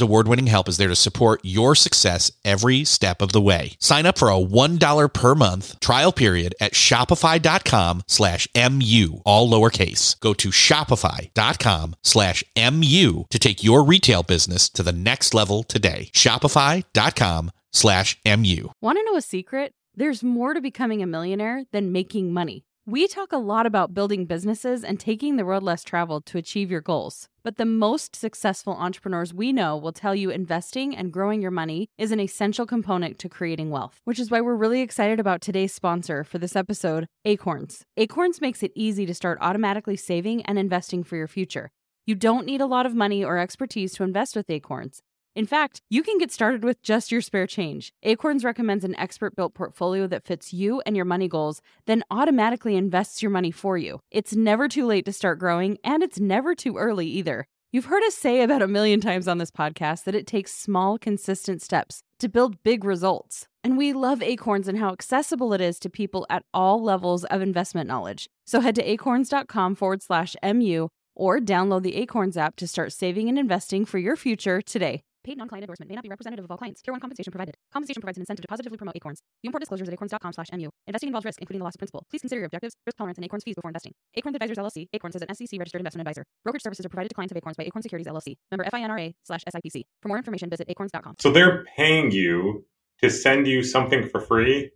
[0.00, 3.74] Award winning help is there to support your success every step of the way.
[3.80, 10.18] Sign up for a $1 per month trial period at shopify.com slash MU, all lowercase.
[10.20, 16.10] Go to shopify.com slash MU to take your retail business to the next level today.
[16.12, 18.68] Shopify.com slash MU.
[18.80, 19.74] Want to know a secret?
[19.94, 22.64] There's more to becoming a millionaire than making money.
[22.84, 26.68] We talk a lot about building businesses and taking the road less traveled to achieve
[26.68, 27.28] your goals.
[27.44, 31.90] But the most successful entrepreneurs we know will tell you investing and growing your money
[31.96, 35.72] is an essential component to creating wealth, which is why we're really excited about today's
[35.72, 37.84] sponsor for this episode, Acorns.
[37.96, 41.70] Acorns makes it easy to start automatically saving and investing for your future.
[42.04, 45.02] You don't need a lot of money or expertise to invest with Acorns.
[45.34, 47.94] In fact, you can get started with just your spare change.
[48.02, 52.76] Acorns recommends an expert built portfolio that fits you and your money goals, then automatically
[52.76, 54.00] invests your money for you.
[54.10, 57.46] It's never too late to start growing, and it's never too early either.
[57.70, 60.98] You've heard us say about a million times on this podcast that it takes small,
[60.98, 63.46] consistent steps to build big results.
[63.64, 67.40] And we love Acorns and how accessible it is to people at all levels of
[67.40, 68.28] investment knowledge.
[68.44, 73.30] So head to acorns.com forward slash MU or download the Acorns app to start saving
[73.30, 75.02] and investing for your future today.
[75.24, 76.82] Paid non-client endorsement may not be representative of all clients.
[76.82, 77.56] Tier 1 compensation provided.
[77.72, 79.20] Compensation provides an incentive to positively promote Acorns.
[79.42, 80.68] View important disclosures at acorns.com slash mu.
[80.86, 82.04] Investing involves risk, including the loss of principal.
[82.10, 83.92] Please consider your objectives, risk tolerance, and Acorns fees before investing.
[84.16, 84.88] Acorns Advisors LLC.
[84.92, 86.24] Acorns is an SEC-registered investment advisor.
[86.44, 88.34] Brokerage services are provided to clients of Acorns by Acorn Securities LLC.
[88.50, 89.82] Member FINRA slash SIPC.
[90.00, 91.16] For more information, visit acorns.com.
[91.20, 92.64] So they're paying you
[93.02, 94.70] to send you something for free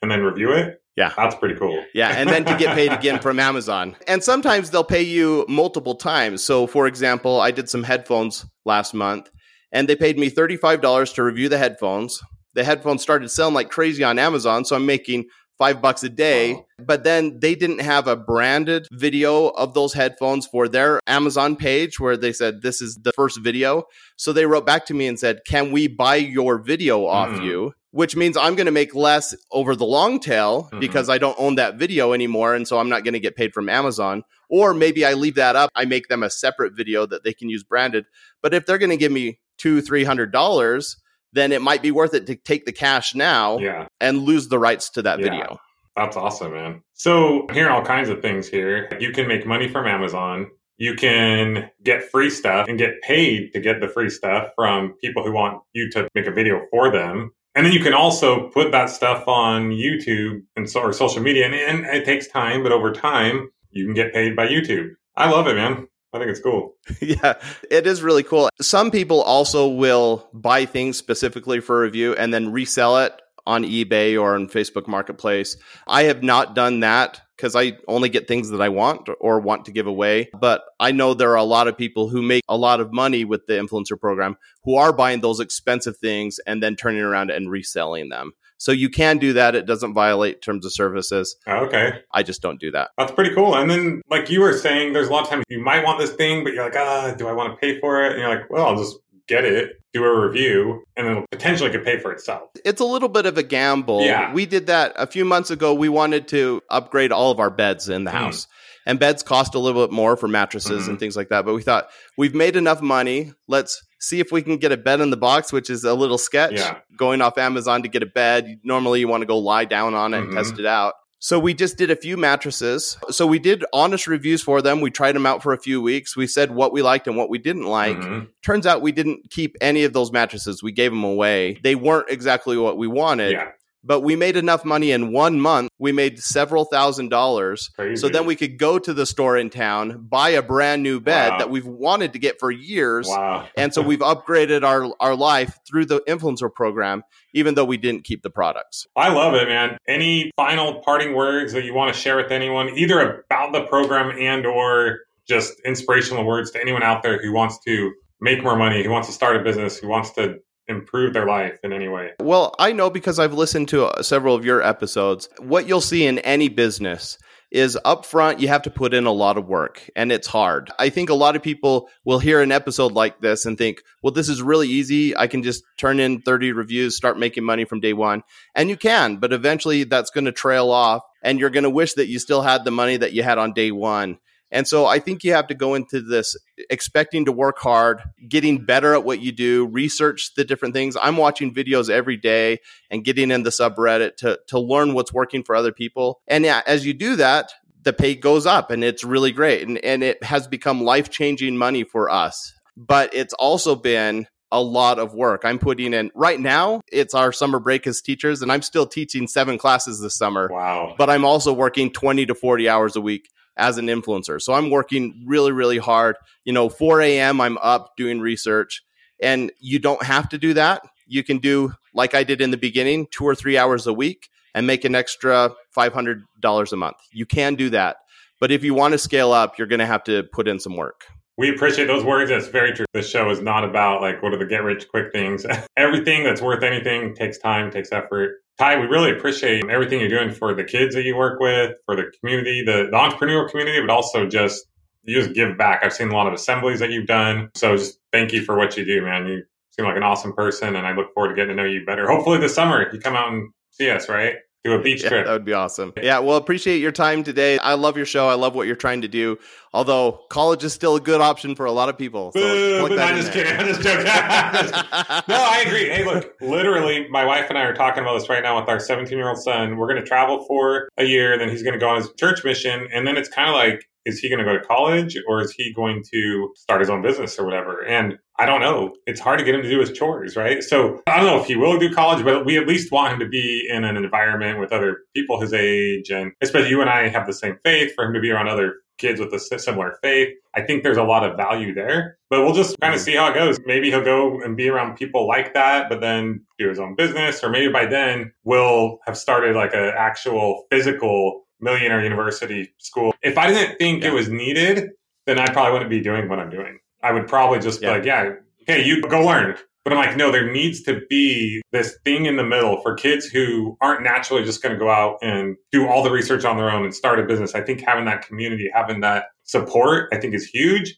[0.00, 0.82] and then review it?
[0.96, 1.12] Yeah.
[1.16, 1.82] That's pretty cool.
[1.94, 3.96] Yeah, and then to get paid again from Amazon.
[4.06, 6.44] And sometimes they'll pay you multiple times.
[6.44, 9.30] So, for example, I did some headphones last month
[9.72, 12.20] and they paid me $35 to review the headphones.
[12.54, 15.24] The headphones started selling like crazy on Amazon, so I'm making
[15.58, 16.54] five bucks a day.
[16.54, 16.66] Wow.
[16.84, 22.00] But then they didn't have a branded video of those headphones for their Amazon page
[22.00, 23.84] where they said, This is the first video.
[24.16, 27.44] So they wrote back to me and said, Can we buy your video off Mhm.
[27.44, 27.72] you?
[27.92, 30.80] Which means I'm going to make less over the long tail Mhm.
[30.80, 32.54] because I don't own that video anymore.
[32.54, 34.24] And so I'm not going to get paid from Amazon.
[34.48, 35.70] Or maybe I leave that up.
[35.74, 38.06] I make them a separate video that they can use branded.
[38.42, 40.96] But if they're going to give me two, three hundred dollars,
[41.32, 43.86] then it might be worth it to take the cash now Yeah.
[44.00, 45.24] and lose the rights to that Yeah.
[45.24, 45.58] video.
[45.96, 46.82] That's awesome, man.
[46.94, 48.88] So I'm hearing all kinds of things here.
[48.98, 50.46] You can make money from Amazon.
[50.78, 55.22] You can get free stuff and get paid to get the free stuff from people
[55.22, 57.30] who want you to make a video for them.
[57.54, 61.44] And then you can also put that stuff on YouTube and so or social media.
[61.44, 64.88] And, and it takes time, but over time, you can get paid by YouTube.
[65.16, 65.86] I love it, man.
[66.12, 66.76] I think it's cool.
[67.00, 67.34] yeah,
[67.70, 68.50] it is really cool.
[68.60, 74.20] Some people also will buy things specifically for review and then resell it on eBay
[74.20, 75.56] or on Facebook Marketplace.
[75.86, 79.64] I have not done that because I only get things that I want or want
[79.64, 80.30] to give away.
[80.38, 83.24] But I know there are a lot of people who make a lot of money
[83.24, 87.50] with the influencer program who are buying those expensive things and then turning around and
[87.50, 88.32] reselling them.
[88.62, 89.56] So you can do that.
[89.56, 91.34] It doesn't violate terms of services.
[91.48, 91.98] Okay.
[92.12, 92.90] I just don't do that.
[92.96, 93.56] That's pretty cool.
[93.56, 96.12] And then, like you were saying, there's a lot of times you might want this
[96.12, 98.12] thing, but you're like, ah, do I want to pay for it?
[98.12, 98.96] And you're like, well, I'll just
[99.26, 102.50] get it, do a review, and then it'll potentially could pay for itself.
[102.64, 104.02] it's a little bit of a gamble.
[104.04, 104.32] Yeah.
[104.32, 105.74] We did that a few months ago.
[105.74, 108.16] We wanted to upgrade all of our beds in the Hmm.
[108.16, 108.46] house.
[108.86, 110.90] And beds cost a little bit more for mattresses Mhm.
[110.90, 111.44] and things like that.
[111.44, 113.32] But we thought we've made enough money.
[113.48, 116.18] Let's see if we can get a bed in the box, which is a little
[116.18, 116.52] sketch.
[116.52, 116.78] Yeah.
[116.96, 118.58] Going off Amazon to get a bed.
[118.64, 120.24] Normally you want to go lie down on it Mhm.
[120.24, 120.94] and test it out.
[121.20, 122.98] So we just did a few mattresses.
[123.10, 124.80] So we did honest reviews for them.
[124.80, 126.16] We tried them out for a few weeks.
[126.16, 127.96] We said what we liked and what we didn't like.
[127.96, 128.26] Mhm.
[128.44, 130.64] Turns out we didn't keep any of those mattresses.
[130.64, 131.60] We gave them away.
[131.62, 133.48] They weren't exactly what we wanted, Yeah.
[133.84, 135.68] But we made enough money in one month.
[135.78, 137.68] We made several thousand dollars.
[137.74, 137.96] Crazy.
[138.00, 141.30] So then we could go to the store in town, buy a brand new bed
[141.32, 141.38] Wow.
[141.38, 143.08] that we've wanted to get for years.
[143.08, 143.48] Wow.
[143.56, 147.02] And so we've upgraded our, our life through the influencer program,
[147.34, 148.86] even though we didn't keep the products.
[148.96, 149.76] I love it, man.
[149.86, 154.16] Any final parting words that you want to share with anyone, either about the program
[154.18, 158.82] and or just inspirational words to anyone out there who wants to make more money,
[158.82, 160.36] who wants to start a business, who wants to
[160.68, 162.10] improve their life in any way?
[162.20, 165.28] Well, I know because I've listened to uh, several of your episodes.
[165.38, 167.18] What you'll see in any business
[167.52, 170.70] is upfront, you have to put in a lot of work and it's hard.
[170.78, 174.12] I think a lot of people will hear an episode like this and think, well,
[174.12, 175.14] this is really easy.
[175.14, 178.22] I can just turn in 30 reviews, start making money from day one.
[178.54, 181.92] And you can, but eventually that's going to trail off and you're going to wish
[181.94, 184.18] that you still had the money that you had on day one.
[184.52, 186.36] And so I think you have to go into this
[186.70, 190.96] expecting to work hard, getting better at what you do, research the different things.
[191.00, 192.58] I'm watching videos every day
[192.90, 196.20] and getting in the subreddit to to learn what's working for other people.
[196.28, 199.66] And yeah, as you do that, the pay goes up and it's really great.
[199.66, 202.52] And and it has become life-changing money for us.
[202.76, 205.42] But it's also been a lot of work.
[205.46, 209.26] I'm putting in right now, it's our summer break as teachers, and I'm still teaching
[209.26, 210.94] seven classes this summer Wow.
[210.98, 214.40] but I'm also working 20 to 40 hours a week as an influencer.
[214.40, 216.16] So I'm working really, really hard.
[216.44, 218.82] You know, 4 a.m., I'm up doing research,
[219.20, 220.82] and you don't have to do that.
[221.06, 224.28] You can do, like I did in the beginning, two or three hours a week
[224.54, 226.96] and make an extra $500 a month.
[227.10, 227.96] You can do that.
[228.40, 230.76] But if you want to scale up, you're going to have to put in some
[230.76, 231.04] work.
[231.38, 232.30] We appreciate those words.
[232.30, 232.86] That's very true.
[232.92, 235.46] This show is not about like what are the get rich quick things.
[235.76, 238.41] everything that's worth anything takes time, takes effort.
[238.62, 241.96] Ty, we really appreciate everything you're doing for the kids that you work with, for
[241.96, 244.66] the community, the, the entrepreneurial community, but also just
[245.02, 245.80] you just give back.
[245.82, 247.50] I've seen a lot of assemblies that you've done.
[247.56, 249.26] So just thank you for what you do, man.
[249.26, 251.84] You seem like an awesome person and I look forward to getting to know you
[251.84, 252.06] better.
[252.06, 254.36] Hopefully this summer you come out and see us, right?
[254.64, 255.26] Do a beach Yeah, trip.
[255.26, 255.92] that would be awesome.
[256.00, 257.58] Yeah, well, appreciate your time today.
[257.58, 258.28] I love your show.
[258.28, 259.36] I love what you're trying to do.
[259.74, 262.30] Although college is still a good option for a lot of people.
[262.32, 263.52] So Boo, but I'm just kidding.
[263.56, 264.04] I'm just joking.
[264.04, 265.88] no, I agree.
[265.88, 268.78] Hey, look, literally, my wife and I are talking about this right now with our
[268.78, 269.76] 17 year old son.
[269.78, 272.44] We're going to travel for a year, then he's going to go on his church
[272.44, 272.86] mission.
[272.92, 275.52] And then it's kind of like is he going to go to college or is
[275.52, 277.84] he going to start his own business or whatever?
[277.84, 278.92] And I don't know.
[279.06, 280.64] It's hard to get him to do his chores, right?
[280.64, 283.20] So I don't know if he will do college, but we at least want him
[283.20, 286.10] to be in an environment with other people his age.
[286.10, 288.78] And especially you and I have the same faith for him to be around other
[288.98, 290.30] kids with a similar faith.
[290.56, 293.04] I think there's a lot of value there, but we'll just kind of mm-hmm.
[293.04, 293.60] see how it goes.
[293.64, 297.44] Maybe he'll go and be around people like that, but then do his own business,
[297.44, 303.14] or maybe by then we'll have started like an actual physical millionaire university school.
[303.22, 304.08] If I didn't think yeah.
[304.08, 304.90] it was needed,
[305.26, 306.80] then I probably wouldn't be doing what I'm doing.
[307.02, 307.90] I would probably just yeah.
[307.90, 309.56] be like, yeah, okay, you go learn.
[309.84, 313.26] But I'm like, no, there needs to be this thing in the middle for kids
[313.26, 316.70] who aren't naturally just going to go out and do all the research on their
[316.70, 317.54] own and start a business.
[317.54, 320.96] I think having that community, having that support, I think is huge.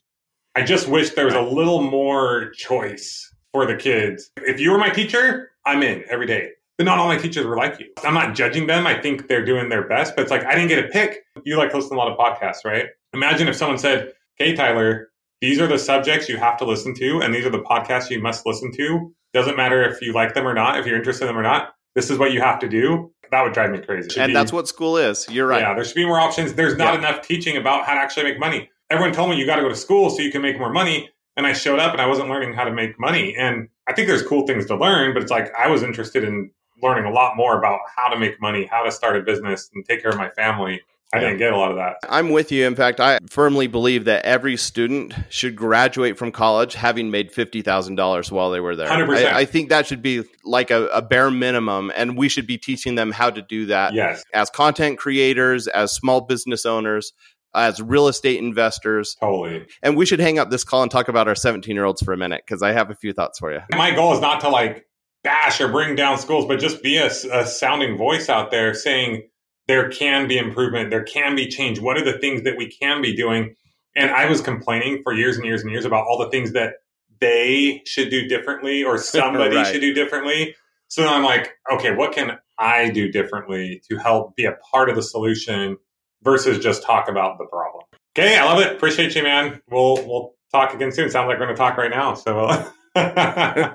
[0.54, 4.30] I just wish there was a little more choice for the kids.
[4.36, 6.50] If you were my teacher, I'm in every day.
[6.76, 7.86] But not all my teachers were like you.
[8.04, 8.86] I'm not judging them.
[8.86, 11.24] I think they're doing their best, but it's like I didn't get a pick.
[11.44, 12.86] You like listen to a lot of podcasts, right?
[13.12, 15.08] Imagine if someone said, Hey, Tyler,
[15.40, 18.20] these are the subjects you have to listen to, and these are the podcasts you
[18.20, 19.12] must listen to.
[19.32, 21.74] Doesn't matter if you like them or not, if you're interested in them or not.
[21.94, 23.12] This is what you have to do.
[23.30, 24.20] That would drive me crazy.
[24.20, 25.26] and be, that's what school is.
[25.28, 25.60] You're right.
[25.60, 26.54] Yeah, there should be more options.
[26.54, 27.00] There's not yeah.
[27.00, 28.70] enough teaching about how to actually make money.
[28.90, 31.10] Everyone told me you got to go to school so you can make more money.
[31.36, 33.34] And I showed up and I wasn't learning how to make money.
[33.36, 36.50] And I think there's cool things to learn, but it's like I was interested in
[36.82, 39.84] learning a lot more about how to make money, how to start a business and
[39.84, 40.80] take care of my family.
[41.12, 41.96] I didn't get a lot of that.
[42.08, 42.66] I'm with you.
[42.66, 47.62] In fact, I firmly believe that every student should graduate from college having made fifty
[47.62, 48.88] thousand dollars while they were there.
[48.88, 49.34] Hundred percent.
[49.34, 52.96] I think that should be like a, a, bare minimum, and we should be teaching
[52.96, 53.94] them how to do that.
[53.94, 54.24] Yes.
[54.32, 57.12] As content creators, as small business owners,
[57.54, 59.16] as real estate investors.
[59.20, 59.66] Totally.
[59.82, 62.12] And we should hang up this call and talk about our 17 year olds for
[62.12, 63.60] a minute because I have a few thoughts for you.
[63.72, 64.84] My goal is not to like
[65.22, 69.28] bash or bring down schools, but just be a, a sounding voice out there saying
[69.66, 71.80] there can be improvement, there can be change.
[71.80, 73.56] What are the things that we can be doing?
[73.96, 76.74] And I was complaining for years and years and years about all the things that
[77.20, 79.66] they should do differently or somebody right.
[79.66, 80.54] should do differently.
[80.88, 84.88] So then I'm like, okay, what can I do differently to help be a part
[84.88, 85.78] of the solution
[86.22, 87.84] versus just talk about the problem?
[88.16, 88.76] Okay, I love it.
[88.76, 89.60] Appreciate you, man.
[89.70, 91.10] We'll we'll talk again soon.
[91.10, 92.14] Sounds like we're going to talk right now.
[92.14, 92.46] So.
[92.94, 93.70] Uh,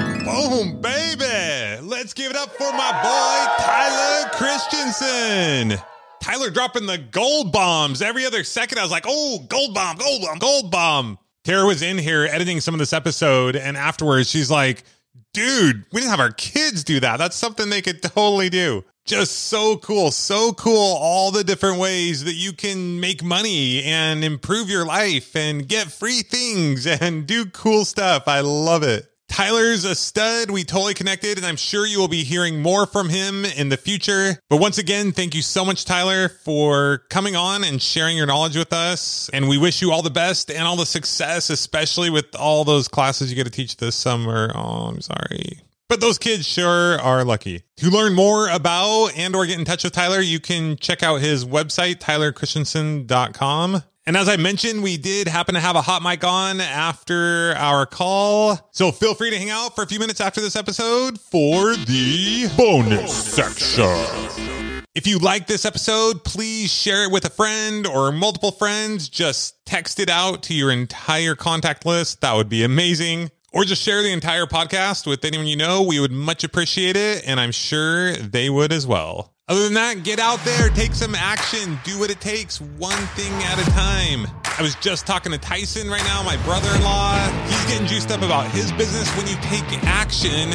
[0.30, 1.82] Boom, baby!
[1.82, 5.76] Let's give it up for my boy Tyler Christensen.
[6.22, 8.78] Tyler dropping the gold bombs every other second.
[8.78, 11.18] I was like, oh, gold bomb, gold bomb, gold bomb.
[11.42, 14.84] Tara was in here editing some of this episode, and afterwards she's like,
[15.32, 17.16] dude, we didn't have our kids do that.
[17.16, 18.84] That's something they could totally do.
[19.04, 20.12] Just so cool.
[20.12, 20.96] So cool.
[21.00, 25.90] All the different ways that you can make money and improve your life and get
[25.90, 28.28] free things and do cool stuff.
[28.28, 29.09] I love it.
[29.30, 30.50] Tyler's a stud.
[30.50, 33.76] We totally connected, and I'm sure you will be hearing more from him in the
[33.76, 34.40] future.
[34.48, 38.56] But once again, thank you so much, Tyler, for coming on and sharing your knowledge
[38.56, 39.30] with us.
[39.32, 42.88] And we wish you all the best and all the success, especially with all those
[42.88, 44.50] classes you get to teach this summer.
[44.54, 45.60] Oh, I'm sorry.
[45.88, 47.62] But those kids sure are lucky.
[47.76, 51.20] To learn more about and or get in touch with Tyler, you can check out
[51.20, 53.84] his website, tylerchristensen.com.
[54.10, 57.86] And as I mentioned, we did happen to have a hot mic on after our
[57.86, 58.58] call.
[58.72, 62.50] So feel free to hang out for a few minutes after this episode for the
[62.56, 64.82] bonus section.
[64.96, 69.08] If you like this episode, please share it with a friend or multiple friends.
[69.08, 72.20] Just text it out to your entire contact list.
[72.22, 73.30] That would be amazing.
[73.52, 75.82] Or just share the entire podcast with anyone you know.
[75.82, 77.22] We would much appreciate it.
[77.28, 79.36] And I'm sure they would as well.
[79.50, 83.32] Other than that, get out there, take some action, do what it takes, one thing
[83.42, 84.28] at a time.
[84.44, 87.18] I was just talking to Tyson right now, my brother in law.
[87.48, 89.10] He's getting juiced up about his business.
[89.16, 90.52] When you take action,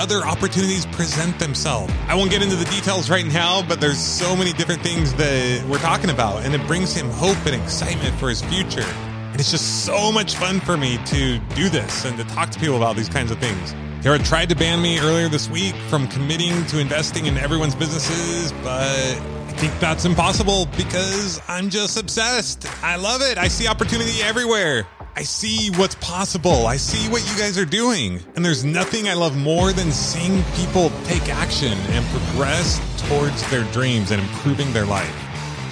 [0.00, 1.92] other opportunities present themselves.
[2.06, 5.62] I won't get into the details right now, but there's so many different things that
[5.68, 8.86] we're talking about, and it brings him hope and excitement for his future.
[9.30, 12.58] And it's just so much fun for me to do this and to talk to
[12.58, 13.74] people about these kinds of things.
[14.02, 18.52] Tara tried to ban me earlier this week from committing to investing in everyone's businesses,
[18.62, 22.66] but I think that's impossible because I'm just obsessed.
[22.82, 23.38] I love it.
[23.38, 24.86] I see opportunity everywhere.
[25.16, 26.68] I see what's possible.
[26.68, 28.20] I see what you guys are doing.
[28.36, 33.64] And there's nothing I love more than seeing people take action and progress towards their
[33.72, 35.12] dreams and improving their life.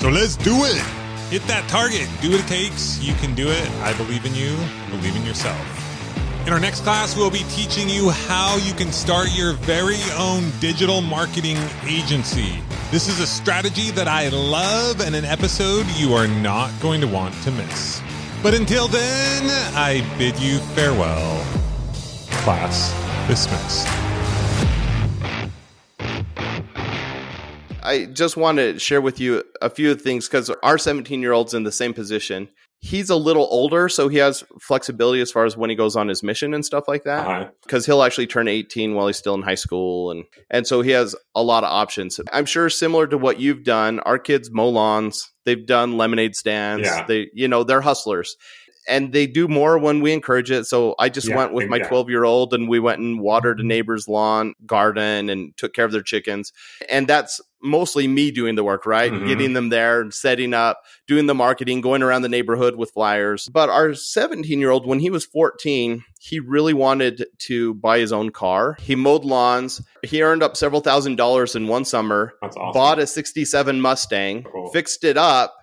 [0.00, 0.95] So let's do it.
[1.30, 2.08] Hit that target.
[2.20, 3.00] Do what it takes.
[3.00, 3.68] You can do it.
[3.82, 4.54] I believe in you.
[4.90, 5.58] Believe in yourself.
[6.46, 10.52] In our next class, we'll be teaching you how you can start your very own
[10.60, 12.62] digital marketing agency.
[12.92, 17.08] This is a strategy that I love and an episode you are not going to
[17.08, 18.00] want to miss.
[18.40, 21.44] But until then, I bid you farewell.
[22.44, 22.94] Class
[23.26, 23.88] dismissed.
[27.86, 31.54] I just want to share with you a few things because our 17 year old's
[31.54, 32.48] in the same position.
[32.80, 36.08] He's a little older, so he has flexibility as far as when he goes on
[36.08, 37.26] his mission and stuff like that.
[37.26, 37.48] Uh-huh.
[37.62, 40.90] Because he'll actually turn 18 while he's still in high school, and and so he
[40.90, 42.20] has a lot of options.
[42.32, 44.00] I'm sure similar to what you've done.
[44.00, 45.32] Our kids mow lawns.
[45.46, 46.86] They've done lemonade stands.
[46.86, 47.06] Yeah.
[47.06, 48.36] They, you know, they're hustlers.
[48.88, 50.64] And they do more when we encourage it.
[50.66, 53.60] So I just Yeah, went with my 12 year old and we went and watered
[53.60, 56.52] a neighbor's lawn, garden, and took care of their chickens
[56.88, 59.26] and that's mostly me doing the work right Mhm.
[59.26, 63.48] getting them there and setting up doing the marketing going around the neighborhood with flyers
[63.52, 68.12] but our 17 year old when he was 14 he really wanted to buy his
[68.12, 72.56] own car he mowed lawns he earned up several thousand dollars in one summer That's
[72.56, 72.72] awesome.
[72.78, 74.68] bought a 67 mustang Cool.
[74.68, 75.56] fixed it up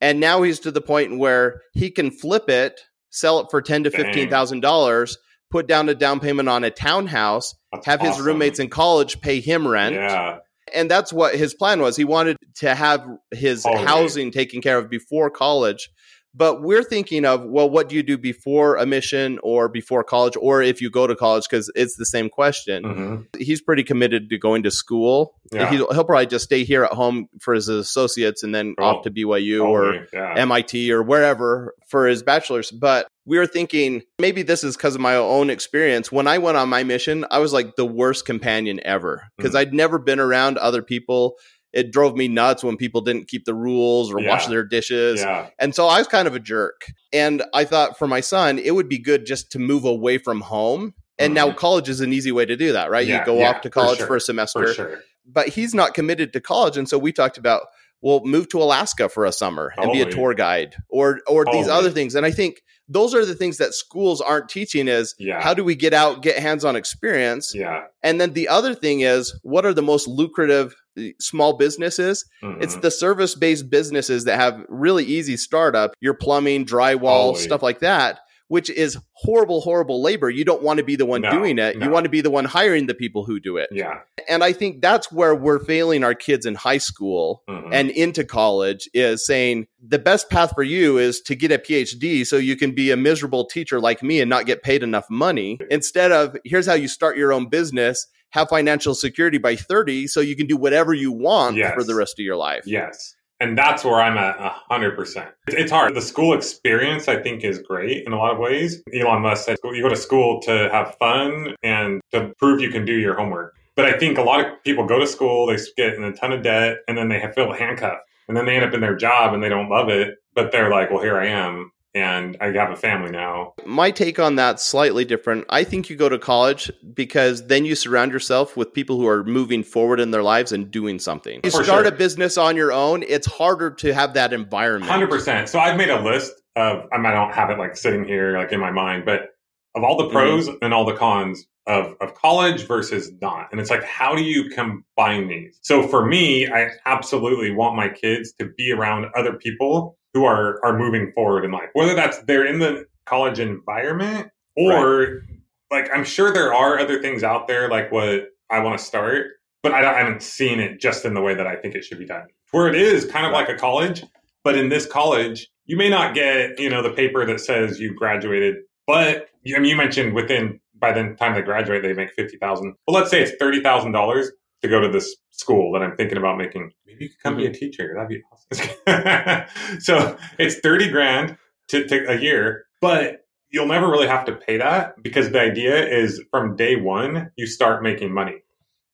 [0.00, 2.80] and now he's to the point where he can flip it
[3.10, 5.18] sell it for ten to fifteen thousand dollars
[5.50, 9.40] put down a down payment on a townhouse That's have his roommates in college pay
[9.40, 10.38] him rent Yeah.
[10.72, 11.96] and that's what his plan was.
[11.96, 15.90] He wanted to have his housing taken care of before college.
[16.32, 20.36] But we're thinking of, well, what do you do before a mission or before college,
[20.40, 22.84] or if you go to college, because it's the same question.
[22.84, 23.36] Mhm.
[23.42, 25.34] He's pretty committed to going to school.
[25.52, 25.68] Yeah.
[25.70, 28.86] He'll, he'll probably just stay here at home for his associates and then Cool.
[28.86, 30.34] off to BYU or yeah.
[30.36, 32.70] MIT or wherever for his bachelor's.
[32.70, 36.12] But we were thinking maybe this is because of my own experience.
[36.12, 39.58] When I went on my mission, I was like the worst companion ever because Mhm.
[39.58, 41.36] I'd never been around other people.
[41.72, 45.20] It drove me nuts when people didn't keep the rules or wash their dishes.
[45.20, 45.48] yeah.
[45.58, 46.86] And so I was kind of a jerk.
[47.12, 50.40] And I thought for my son, it would be good just to move away from
[50.40, 50.94] home.
[51.18, 51.56] And now Mhm.
[51.56, 53.06] college is an easy way to do that, right?
[53.06, 54.06] Yeah, you go yeah, off to for college sure.
[54.06, 54.98] for a semester For sure.
[55.26, 57.66] but he's not committed to college and so we talked about
[58.02, 61.68] well move to alaska for a summer and be a tour guide or or these
[61.68, 65.40] other things and i think those are the things that schools aren't teaching is Yeah.
[65.40, 67.84] how do we get out get hands-on experience Yeah.
[68.02, 72.24] and then the other thing is what are the most lucrative uh, small businesses
[72.60, 72.80] it's Mhm.
[72.82, 77.44] the service-based businesses that have really easy startup your plumbing drywall Totally.
[77.44, 78.18] stuff like that
[78.50, 81.78] which is horrible horrible labor you don't want to be the one No, doing it
[81.78, 81.86] no.
[81.86, 84.00] you want to be the one hiring the people who do it yeah.
[84.28, 87.68] and I think that's where we're failing our kids in high school Mhm.
[87.72, 92.26] and into college is saying the best path for you is to get a PhD
[92.26, 95.58] so you can be a miserable teacher like me and not get paid enough money
[95.70, 100.20] instead of here's how you start your own business, have financial security by 30 so
[100.20, 101.74] you can do whatever you want Yes.
[101.74, 102.62] for the rest of your life.
[102.66, 103.14] Yes.
[103.40, 105.28] And that's where I'm at a hundred percent.
[105.48, 105.94] It's- It's hard.
[105.94, 108.82] The school experience, I think, is great in a lot of ways.
[108.94, 112.84] Elon Musk said you go to school to have fun and to prove you can
[112.84, 113.54] do your homework.
[113.76, 116.32] But I think a lot of people go to school, they get in a ton
[116.32, 119.32] of debt, and then they feel handcuffed, and then they end up in their job
[119.32, 120.16] and they don't love it.
[120.34, 124.18] But they're like, "Well, here I am, and I have a family now." My take
[124.18, 125.44] on that's slightly different.
[125.48, 129.24] I think you go to college because then you surround yourself with people who are
[129.24, 131.40] moving forward in their lives and doing something.
[131.44, 131.94] You For start sure.
[131.94, 134.90] a business on your own, it's harder to have that environment.
[134.90, 135.48] Hundred percent.
[135.48, 136.86] So I've made a list of.
[136.92, 139.30] I, mean, I don't have it like sitting here like in my mind, but
[139.74, 140.12] of all the Mm-hmm.
[140.12, 144.22] pros and all the cons of of college versus not, and it's like how do
[144.22, 145.58] you combine these?
[145.62, 150.58] So for me, I absolutely want my kids to be around other people who are
[150.64, 155.22] are moving forward in life, whether that's they're in the college environment or
[155.70, 159.28] like I'm sure there are other things out there like what I want to start,
[159.62, 161.98] but I, I haven't seen it just in the way that I think it should
[161.98, 162.26] be done.
[162.50, 163.46] Where it is kind of Right.
[163.48, 164.02] like a college,
[164.42, 167.94] but in this college, you may not get you know the paper that says you
[167.94, 168.56] graduated,
[168.86, 172.92] but I mean you mentioned within by the time they graduate they make 50000 but
[172.92, 174.30] let's say it's thirty thousand dollars
[174.62, 176.70] to go to this school that I'm thinking about making.
[176.86, 177.94] Maybe you could come be a teacher.
[177.94, 179.46] That'd be awesome.
[179.80, 181.36] so it's thirty grand
[181.68, 185.86] to, to a year, but you'll never really have to pay that because the idea
[185.88, 188.42] is from day one you start making money.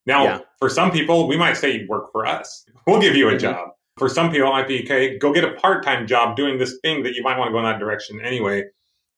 [0.07, 0.39] Now, Yeah.
[0.59, 2.65] for some people, we might say work for us.
[2.87, 3.41] We'll give you a Mhm.
[3.41, 3.69] job.
[3.99, 5.19] For some people, it might be okay.
[5.19, 7.65] Go get a part-time job doing this thing that you might want to go in
[7.65, 8.65] that direction anyway.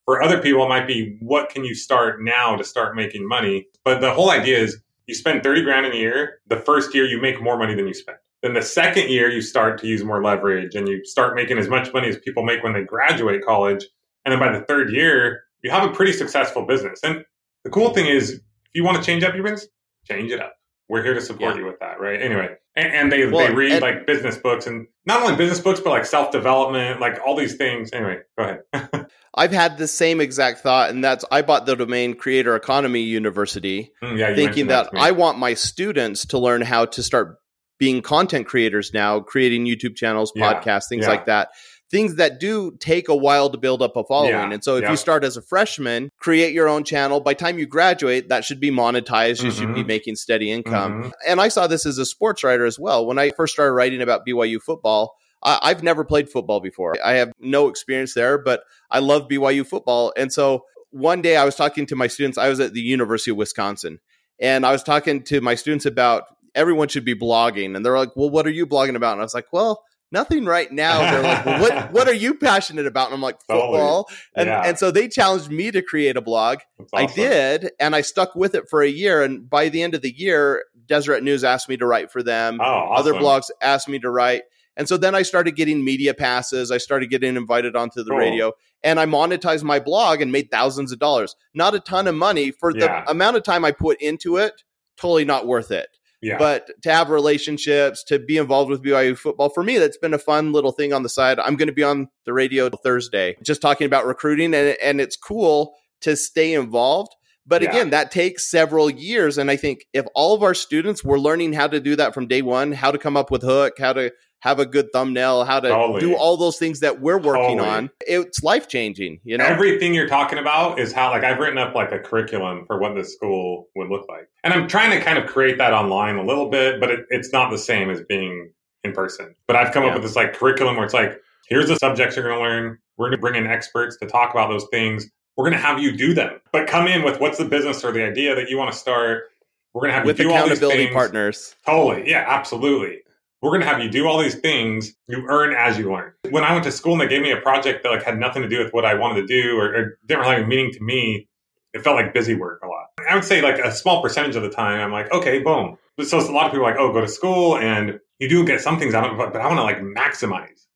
[0.07, 3.66] For other people, it might be what can you start now to start making money.
[3.84, 6.40] But the whole idea is you spend thirty grand in a year.
[6.46, 8.18] The first year, you make more money than you spend.
[8.42, 11.68] Then the second year, you start to use more leverage and you start making as
[11.68, 13.84] much money as people make when they graduate college.
[14.24, 17.00] And then by the third year, you have a pretty successful business.
[17.02, 17.24] And
[17.64, 18.42] the cool thing is, if
[18.74, 19.66] you want to change up your business,
[20.06, 20.54] change it up.
[20.89, 21.61] We're here to support Yeah.
[21.61, 22.20] you with that, right?
[22.20, 25.61] Anyway, and, and they, Well, they read and- like business books and not only business
[25.61, 27.91] books, but like self development, like all these things.
[27.93, 29.07] Anyway, go ahead.
[29.34, 33.93] I've had the same exact thought, and that's I bought the domain Creator Economy University,
[34.03, 35.01] Mm, yeah, thinking mentioned that.
[35.01, 37.36] I want my students to learn how to start
[37.78, 41.11] being content creators now, creating YouTube channels, Yeah, podcasts, things yeah.
[41.11, 41.51] like that.
[41.91, 44.30] Things that do take a while to build up a following.
[44.32, 44.91] Yeah, and so if yeah.
[44.91, 48.61] you start as a freshman, create your own channel, by time you graduate, that should
[48.61, 49.43] be monetized.
[49.43, 49.86] You should be Mhm.
[49.86, 51.05] making steady income.
[51.05, 51.12] Mhm.
[51.26, 53.07] And I saw this as a sports writer as well.
[53.07, 56.97] When I first started writing about BYU football, I, I've never played football before.
[57.05, 60.12] I have no experience there, but I love BYU football.
[60.16, 62.36] And so one day I was talking to my students.
[62.36, 64.01] I was at the University of Wisconsin,
[64.41, 66.24] and I was talking to my students about
[66.55, 67.76] everyone should be blogging.
[67.76, 70.46] And they're like, "Well, what are you blogging about?" And I was like, "Well." Nothing
[70.46, 71.11] right now.
[71.11, 73.06] They're like, well, what what are you passionate about?
[73.09, 73.78] And I'm like, Totally.
[73.78, 74.09] football.
[74.34, 74.62] And Yeah.
[74.64, 76.61] and so they challenged me to create a blog.
[76.78, 79.22] That's I did, and I stuck with it for a year.
[79.22, 82.59] And by the end of the year, Deseret News asked me to write for them.
[82.61, 82.96] Oh, awesome.
[83.12, 84.42] Other blogs asked me to write.
[84.76, 86.70] And so then I started getting media passes.
[86.70, 88.18] I started getting invited onto the Cool.
[88.18, 88.52] radio
[88.84, 91.34] and I monetized my blog and made thousands of dollars.
[91.52, 93.02] Not a ton of money for Yeah.
[93.04, 94.62] the amount of time I put into it,
[94.96, 95.88] totally not worth it.
[96.21, 96.39] Yeah.
[96.39, 100.19] But to have relationships, to be involved with BYU football, for me, that's been a
[100.19, 101.39] fun little thing on the side.
[101.39, 105.16] I'm going to be on the radio Thursday, just talking about recruiting, and, and it's
[105.16, 107.14] cool to stay involved.
[107.49, 107.70] But Yeah.
[107.70, 109.38] again, that takes several years.
[109.38, 112.26] And I think if all of our students were learning how to do that from
[112.28, 115.59] day one, how to come up with hook, how to have a good thumbnail, how
[115.59, 116.01] to Totally.
[116.01, 117.68] do all those things that we're working Totally.
[117.68, 119.18] on, it's life changing.
[119.24, 122.64] You know, Everything you're talking about is how, like, I've written up like a curriculum
[122.68, 125.72] for what this school would look like, and I'm trying to kind of create that
[125.72, 128.53] online a little bit, but it, it's not the same as being
[128.84, 129.34] in person.
[129.49, 129.88] But I've come Yeah.
[129.88, 132.78] up with this like curriculum where it's like, here's the subjects you're going to learn.
[132.96, 135.11] We're going to bring in experts to talk about those things.
[135.39, 137.93] We're going to have you do them, but come in with what's the business or
[137.93, 139.30] the idea that you want to start.
[139.72, 140.95] We're going to have with you do all these accountability things.
[140.95, 141.55] partners.
[141.64, 142.11] Totally.
[142.11, 143.03] Yeah, absolutely.
[143.41, 146.12] We're going to have you do all these things you earn as you learn.
[146.30, 148.43] When I went to school and they gave me a project that like had nothing
[148.43, 150.72] to do with what I wanted to do or, or didn't really have any meaning
[150.72, 151.28] to me,
[151.72, 152.86] it felt like busy work a lot.
[153.09, 155.78] I would say like a small percentage of the time, I'm like, okay, boom.
[155.97, 158.45] But so a lot of people are like, oh, go to school and you do
[158.45, 160.66] get some things out of it, but, but I want to like maximize.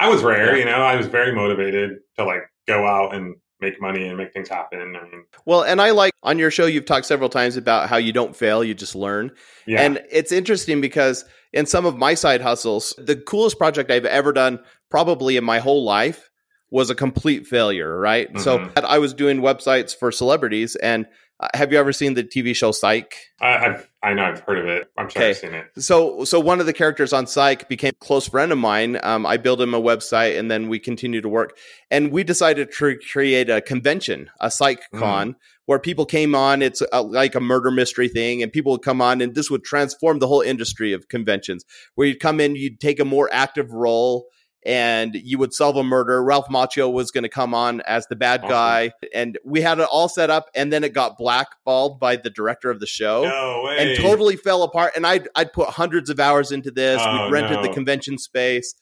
[0.00, 0.58] I was rare, Yeah.
[0.58, 4.32] you know, I was very motivated to like go out and make money and make
[4.32, 4.80] things happen.
[4.80, 7.96] I mean, Well, and I like on your show, you've talked several times about how
[7.96, 9.32] you don't fail, you just learn.
[9.66, 9.82] yeah.
[9.82, 14.32] And it's interesting because in some of my side hustles, the coolest project I've ever
[14.32, 16.30] done, probably in my whole life,
[16.70, 18.28] was a complete failure, right?
[18.38, 18.84] So Mhm.
[18.84, 20.76] I was doing websites for celebrities.
[20.76, 21.06] And
[21.40, 23.14] uh, have you ever seen the TV show Psych?
[23.40, 24.90] I, I've, I know I've heard of it.
[24.98, 25.66] I'm sure I've seen it.
[25.78, 28.98] So, so one of the characters on Psych became a close friend of mine.
[29.04, 31.56] Um, I built him a website, and then we continued to work.
[31.90, 34.98] And we decided to create a convention, a Psych Mm.
[34.98, 35.36] Con,
[35.66, 36.62] where people came on.
[36.62, 39.62] It's a, like a murder mystery thing, and people would come on, and this would
[39.62, 41.64] transform the whole industry of conventions.
[41.94, 44.26] Where you'd come in, you'd take a more active role.
[44.66, 46.22] And you would solve a murder.
[46.22, 48.50] Ralph Macchio was going to come on as the bad Awesome.
[48.50, 50.50] guy, and we had it all set up.
[50.54, 54.64] And then it got blackballed by the director of the show No and totally fell
[54.64, 54.92] apart.
[54.96, 57.00] And I'd I'd put hundreds of hours into this.
[57.02, 58.74] Oh, we rented the convention space,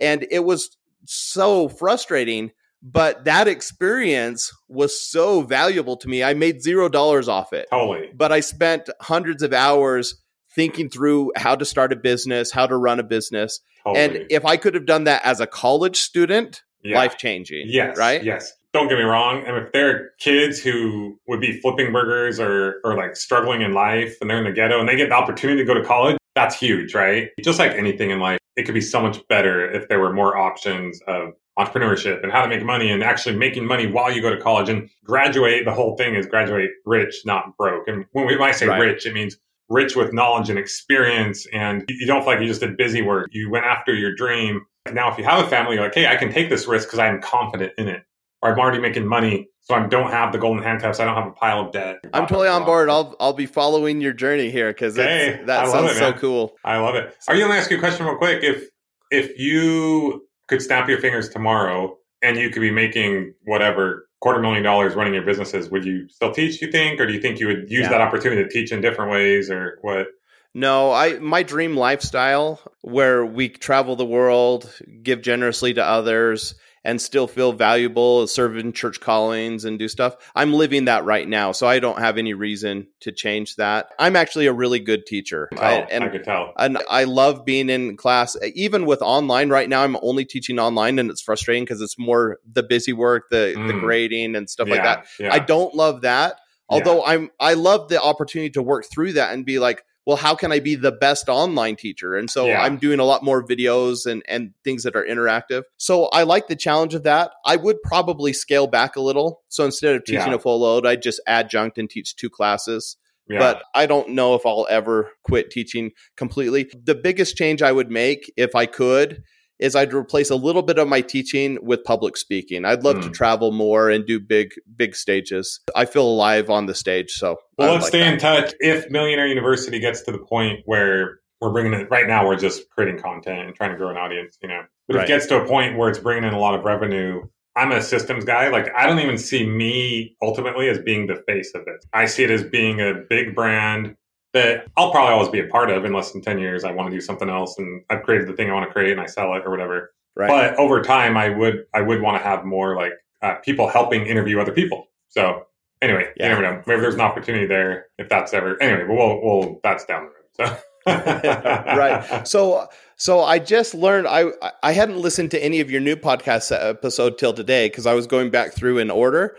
[0.00, 0.76] and it was
[1.06, 2.52] so frustrating.
[2.84, 6.24] But that experience was so valuable to me.
[6.24, 8.10] I made zero dollars off it, Totally.
[8.12, 10.16] but I spent hundreds of hours
[10.54, 13.60] thinking through how to start a business, how to run a business.
[13.84, 14.04] Totally.
[14.04, 16.96] And if I could have done that as a college student, Yeah.
[16.98, 17.66] life changing.
[17.68, 17.96] Yes.
[17.96, 18.22] Right?
[18.22, 18.52] Yes.
[18.72, 19.44] Don't get me wrong.
[19.46, 23.72] And if there are kids who would be flipping burgers or, or like struggling in
[23.72, 26.16] life and they're in the ghetto and they get the opportunity to go to college,
[26.34, 27.28] that's huge, right?
[27.44, 30.36] Just like anything in life, it could be so much better if there were more
[30.36, 34.30] options of entrepreneurship and how to make money and actually making money while you go
[34.34, 35.64] to college and graduate.
[35.66, 37.86] The whole thing is graduate rich, not broke.
[37.88, 38.78] And when we when I say Right.
[38.80, 39.36] rich, it means
[39.72, 41.46] rich with knowledge and experience.
[41.52, 43.28] And you don't feel like you just did busy work.
[43.32, 44.60] You went after your dream.
[44.92, 46.98] Now, if you have a family, you're like, hey, I can take this risk because
[46.98, 48.02] I'm confident in it.
[48.42, 50.98] Or I'm already making money, so I don't have the golden handcuffs.
[50.98, 51.98] I don't have a pile of debt.
[52.12, 52.90] I'm totally on board.
[52.90, 54.98] I'll I'll be following your journey here because.
[54.98, 56.56] I that sounds it, so cool.
[56.64, 57.16] I love it.
[57.28, 58.42] Are you going to ask you a question real quick?
[58.42, 58.68] If
[59.12, 64.62] if you could snap your fingers tomorrow and you could be making whatever quarter million
[64.62, 66.62] dollars running your businesses, would you still teach?
[66.62, 67.88] You think, or do you think you would use Yeah.
[67.90, 70.06] that opportunity to teach in different ways, or what?
[70.54, 76.54] No, I my dream lifestyle where we travel the world, give generously to others,
[76.84, 80.16] and still feel valuable, serve in church callings and do stuff.
[80.34, 83.90] I'm living that right now, so I don't have any reason to change that.
[83.98, 86.52] I'm actually a really good teacher, I- I, and could tell.
[86.58, 88.36] and I love being in class.
[88.54, 92.38] Even with online right now, I'm only teaching online, and it's frustrating because it's more
[92.50, 93.80] the busy work, the the Mm.
[93.80, 95.06] grading and stuff like that.
[95.20, 95.32] Yeah.
[95.32, 96.36] I don't love that.
[96.68, 100.34] Although I'm I love the opportunity to work through that and be like, well, how
[100.34, 102.16] can I be the best online teacher?
[102.16, 102.60] And so Yeah.
[102.62, 105.62] I'm doing a lot more videos and and things that are interactive.
[105.76, 107.30] So I like the challenge of that.
[107.46, 109.42] I would probably scale back a little.
[109.48, 110.34] So instead of teaching Yeah.
[110.34, 112.96] a full load, I'd just adjunct and teach two classes.
[113.28, 113.38] yeah.
[113.38, 116.68] But I don't know if I'll ever quit teaching completely.
[116.84, 119.22] The biggest change I would make if I could
[119.62, 122.64] is I'd replace a little bit of my teaching with public speaking.
[122.64, 123.02] I'd love mm.
[123.02, 123.12] to hmm.
[123.12, 125.60] travel more and do big, big stages.
[125.76, 127.12] I feel alive on the stage.
[127.12, 128.12] So, well, let's like stay that.
[128.14, 128.54] in touch.
[128.60, 132.68] If Millionaire University gets to the point where we're bringing it right now, we're just
[132.70, 135.04] creating content and trying to grow an audience, you know, but right.
[135.04, 137.22] if it gets to a point where it's bringing in a lot of revenue,
[137.56, 138.48] I'm a systems guy.
[138.48, 141.84] Like, I don't even see me ultimately as being the face of it.
[141.92, 143.96] I see it as being a big brand
[144.32, 146.64] that I'll probably always be a part of in less than 10 years.
[146.64, 148.92] I want to do something else and I've created the thing I want to create
[148.92, 149.92] and I sell it or whatever.
[150.16, 150.28] Right.
[150.28, 154.06] But over time, I would, I would want to have more like uh, people helping
[154.06, 154.88] interview other people.
[155.08, 155.46] So
[155.80, 156.24] anyway, yeah.
[156.24, 156.62] you never know.
[156.66, 160.44] Maybe there's an opportunity there if that's ever, anyway, but we'll, we'll, that's down the
[160.44, 160.48] road.
[160.50, 160.58] So.
[160.86, 162.26] right.
[162.26, 164.26] So, so I just learned I
[164.62, 168.06] I hadn't listened to any of your new podcast episode till today because I was
[168.06, 169.36] going back through in order,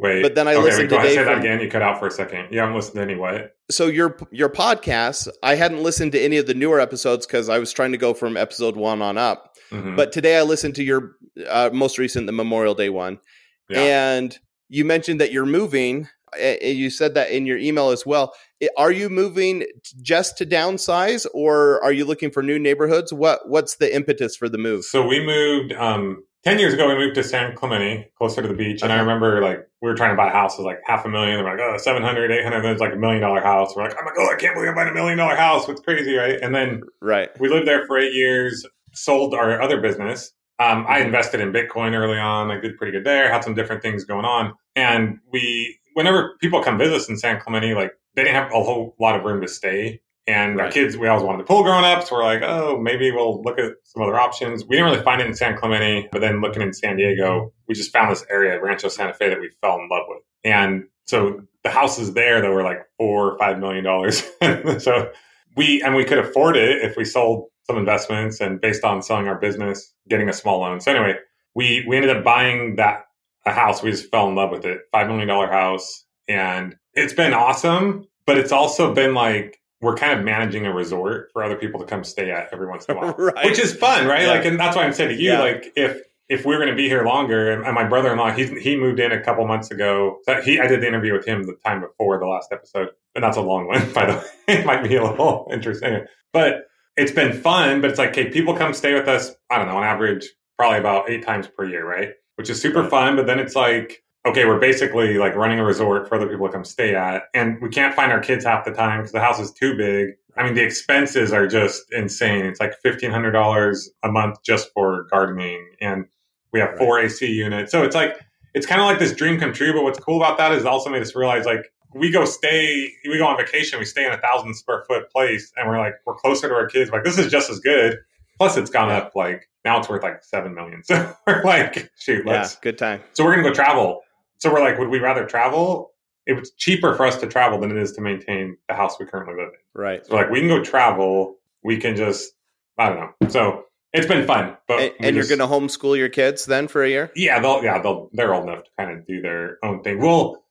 [0.00, 1.12] Wait, but then I okay, listened to Dave.
[1.12, 1.60] Say that again.
[1.60, 2.48] You cut out for a second.
[2.50, 3.56] You haven't listened to any what?
[3.70, 7.58] So your your podcast, I hadn't listened to any of the newer episodes because I
[7.58, 9.56] was trying to go from episode one on up.
[9.70, 9.96] Mm-hmm.
[9.96, 11.16] But today I listened to your
[11.48, 13.20] uh, most recent, the Memorial Day one,
[13.68, 13.80] yeah.
[13.80, 14.38] and
[14.68, 16.08] you mentioned that you're moving.
[16.40, 18.34] And you said that in your email as well.
[18.76, 19.66] Are you moving
[20.00, 23.12] just to downsize, or are you looking for new neighborhoods?
[23.12, 24.84] What What's the impetus for the move?
[24.84, 28.54] So we moved um, 10 years ago, we moved to San Clemente, closer to the
[28.54, 28.82] beach.
[28.82, 30.54] And I remember like we were trying to buy a house.
[30.54, 31.42] It was like half a million.
[31.42, 32.62] We're like, oh, 700, 800.
[32.62, 33.74] Then it's like a million dollar house.
[33.76, 35.68] We're like, oh my God, I can't believe I'm buying a million dollar house.
[35.68, 36.38] It's crazy, right?
[36.40, 40.32] And then right, we lived there for eight years, sold our other business.
[40.58, 41.06] Um, I mm-hmm.
[41.06, 42.50] invested in Bitcoin early on.
[42.50, 44.54] I did pretty good there, had some different things going on.
[44.76, 48.62] And we, whenever people come visit us in San Clemente, like they didn't have a
[48.62, 50.00] whole lot of room to stay.
[50.26, 50.66] And right.
[50.66, 52.04] our kids, we always wanted to pull growing up.
[52.04, 54.64] So we're like, oh, maybe we'll look at some other options.
[54.64, 57.74] We didn't really find it in San Clemente, but then looking in San Diego, we
[57.74, 60.22] just found this area, Rancho Santa Fe, that we fell in love with.
[60.44, 64.22] And so the houses there that were like four or five million dollars.
[64.78, 65.10] so
[65.56, 69.26] we, and we could afford it if we sold some investments and based on selling
[69.26, 70.80] our business, getting a small loan.
[70.80, 71.14] So anyway,
[71.54, 73.04] we, we ended up buying that
[73.46, 73.82] a house.
[73.82, 74.82] We just fell in love with it.
[74.94, 76.04] $5 million house.
[76.28, 81.30] And it's been awesome, but it's also been like, we're kind of managing a resort
[81.32, 83.44] for other people to come stay at every once in a while, right.
[83.44, 84.22] which is fun, right?
[84.22, 84.30] Yeah.
[84.30, 85.40] Like, and that's why I'm saying to you, yeah.
[85.40, 86.00] like, if
[86.30, 89.10] if we're going to be here longer, and, and my brother-in-law, he he moved in
[89.10, 90.18] a couple months ago.
[90.24, 93.24] So he, I did the interview with him the time before the last episode, and
[93.24, 94.54] that's a long one, by the way.
[94.54, 97.80] it might be a little interesting, but it's been fun.
[97.80, 99.32] But it's like, okay, people come stay with us.
[99.50, 102.10] I don't know, on average, probably about eight times per year, right?
[102.36, 103.16] Which is super fun.
[103.16, 106.52] But then it's like okay, we're basically like running a resort for other people to
[106.52, 109.40] come stay at, and we can't find our kids half the time because the house
[109.40, 110.10] is too big.
[110.36, 112.46] I mean, the expenses are just insane.
[112.46, 116.06] It's like fifteen hundred dollars a month just for gardening, and
[116.52, 117.72] we have four AC units.
[117.72, 118.20] So it's like
[118.54, 119.72] it's kind of like this dream come true.
[119.72, 123.18] But what's cool about that is also made us realize like we go stay, we
[123.18, 126.14] go on vacation, we stay in a thousand square foot place, and we're like we're
[126.14, 126.90] closer to our kids.
[126.90, 127.98] We're like this is just as good.
[128.38, 130.82] Plus, it's gone up like now it's worth like seven million.
[130.84, 133.02] So we're like, shoot, let's yeah, good time.
[133.12, 134.02] So we're gonna go travel
[134.40, 135.92] so we're like, would we rather travel?
[136.26, 139.06] It was cheaper for us to travel than it is to maintain the house we
[139.06, 139.80] currently live in.
[139.80, 140.06] Right.
[140.06, 141.36] So like, we can go travel.
[141.62, 142.32] We can just,
[142.78, 143.28] I don't know.
[143.28, 144.56] So it's been fun.
[144.68, 147.10] But and, and you're going to homeschool your kids then for a year?
[147.16, 149.98] Yeah, they'll yeah they'll they're old enough to kind of do their own thing.
[149.98, 150.42] We'll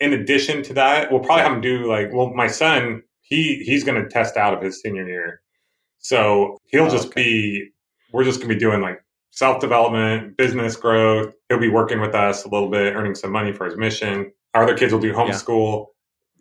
[0.00, 3.84] in addition to that, we'll probably have them do like well, my son he he's
[3.84, 5.42] going to test out of his senior year,
[5.98, 7.22] so he'll oh, just okay.
[7.22, 7.68] be
[8.12, 9.00] we're just going to be doing like
[9.38, 11.32] self development, business growth.
[11.48, 14.32] He'll be working with us a little bit, earning some money for his mission.
[14.52, 15.86] Our other kids will do homeschool.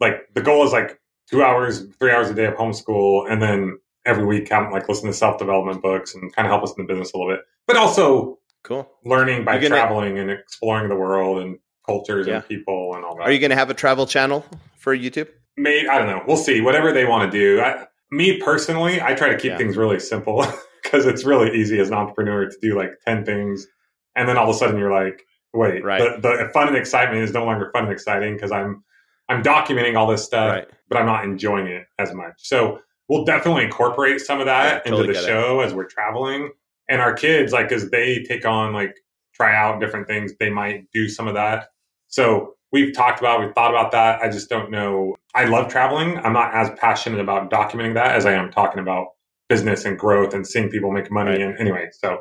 [0.02, 0.08] Yeah.
[0.08, 3.78] Like the goal is like two hours, three hours a day of homeschool, and then
[4.04, 6.84] every week have like listen to self development books and kind of help us in
[6.84, 7.42] the business a little bit.
[7.68, 12.38] But also, cool learning by gonna, traveling and exploring the world and cultures yeah.
[12.38, 13.24] and people and all that.
[13.24, 14.44] Are you going to have a travel channel
[14.78, 15.30] for YouTube?
[15.56, 16.24] Maybe I don't know.
[16.28, 16.62] We'll see.
[16.62, 17.62] Whatever they want to do.
[17.62, 19.58] I, me personally, I try to keep yeah.
[19.58, 20.46] things really simple.
[20.88, 23.68] because it's really easy as an entrepreneur to do like 10 things
[24.16, 26.22] and then all of a sudden you're like wait right.
[26.22, 28.84] the, the fun and excitement is no longer fun and exciting because i'm
[29.30, 30.68] i'm documenting all this stuff right.
[30.90, 32.80] but i'm not enjoying it as much so
[33.10, 35.66] we'll definitely incorporate some of that yeah, into the show it.
[35.66, 36.50] as we're traveling
[36.90, 38.96] and our kids like as they take on like
[39.34, 41.70] try out different things they might do some of that
[42.08, 46.18] so we've talked about we've thought about that i just don't know i love traveling
[46.20, 49.08] i'm not as passionate about documenting that as i am talking about
[49.50, 51.32] business and growth and seeing people make money.
[51.32, 51.42] Right.
[51.42, 52.20] And anyway, so,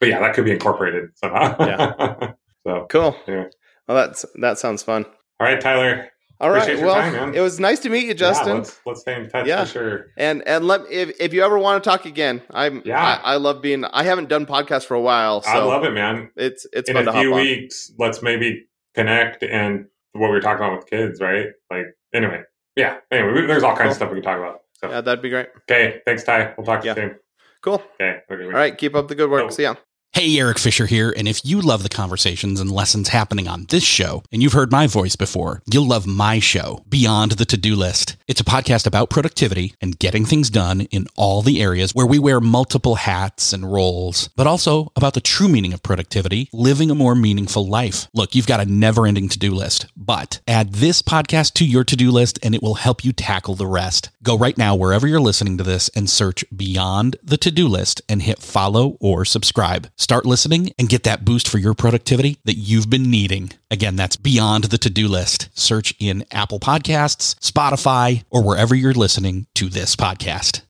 [0.00, 1.56] but yeah, that could be incorporated somehow.
[1.60, 2.32] yeah.
[2.66, 3.16] so cool.
[3.26, 3.44] Yeah.
[3.86, 5.04] Well, that's, that sounds fun.
[5.40, 6.08] All right, Tyler.
[6.40, 6.80] All right.
[6.80, 8.48] Well, time, it was nice to meet you, Justin.
[8.48, 9.64] Yeah, let's, let's stay in touch yeah.
[9.64, 10.06] for sure.
[10.16, 13.20] And and let if if you ever want to talk again, I'm yeah.
[13.24, 13.84] I, I, love being.
[13.84, 15.42] I haven't done podcasts for a while.
[15.42, 16.30] So I love it, man.
[16.36, 17.90] It's it's in a few weeks.
[17.98, 21.46] Let's maybe connect and what we were talking about with kids, right?
[21.72, 22.42] Like anyway,
[22.76, 22.98] yeah.
[23.10, 23.90] Anyway, there's all kinds cool.
[23.90, 24.60] of stuff we can talk about.
[24.80, 24.90] So.
[24.90, 25.48] Yeah, that'd be great.
[25.70, 26.00] Okay.
[26.06, 26.54] Thanks, Ty.
[26.56, 26.94] We'll talk to yeah.
[26.94, 27.16] you soon.
[27.62, 27.82] Cool.
[28.00, 28.20] Okay.
[28.30, 28.44] okay.
[28.44, 28.76] All right.
[28.76, 29.44] Keep up the good work.
[29.46, 29.50] Oh.
[29.50, 29.74] See ya.
[30.14, 33.84] Hey, Eric Fisher here, and if you love the conversations and lessons happening on this
[33.84, 37.76] show, and you've heard my voice before, you'll love my show, Beyond the To Do
[37.76, 38.16] List.
[38.26, 42.18] It's a podcast about productivity and getting things done in all the areas where we
[42.18, 46.96] wear multiple hats and roles, but also about the true meaning of productivity, living a
[46.96, 48.08] more meaningful life.
[48.12, 51.84] Look, you've got a never ending to do list, but add this podcast to your
[51.84, 54.10] to do list and it will help you tackle the rest.
[54.24, 58.02] Go right now, wherever you're listening to this, and search Beyond the To Do List
[58.08, 59.88] and hit follow or subscribe.
[60.00, 63.50] Start listening and get that boost for your productivity that you've been needing.
[63.68, 65.48] Again, that's Beyond the To Do List.
[65.58, 70.62] Search in Apple Podcasts, Spotify, or wherever you're listening to this podcast.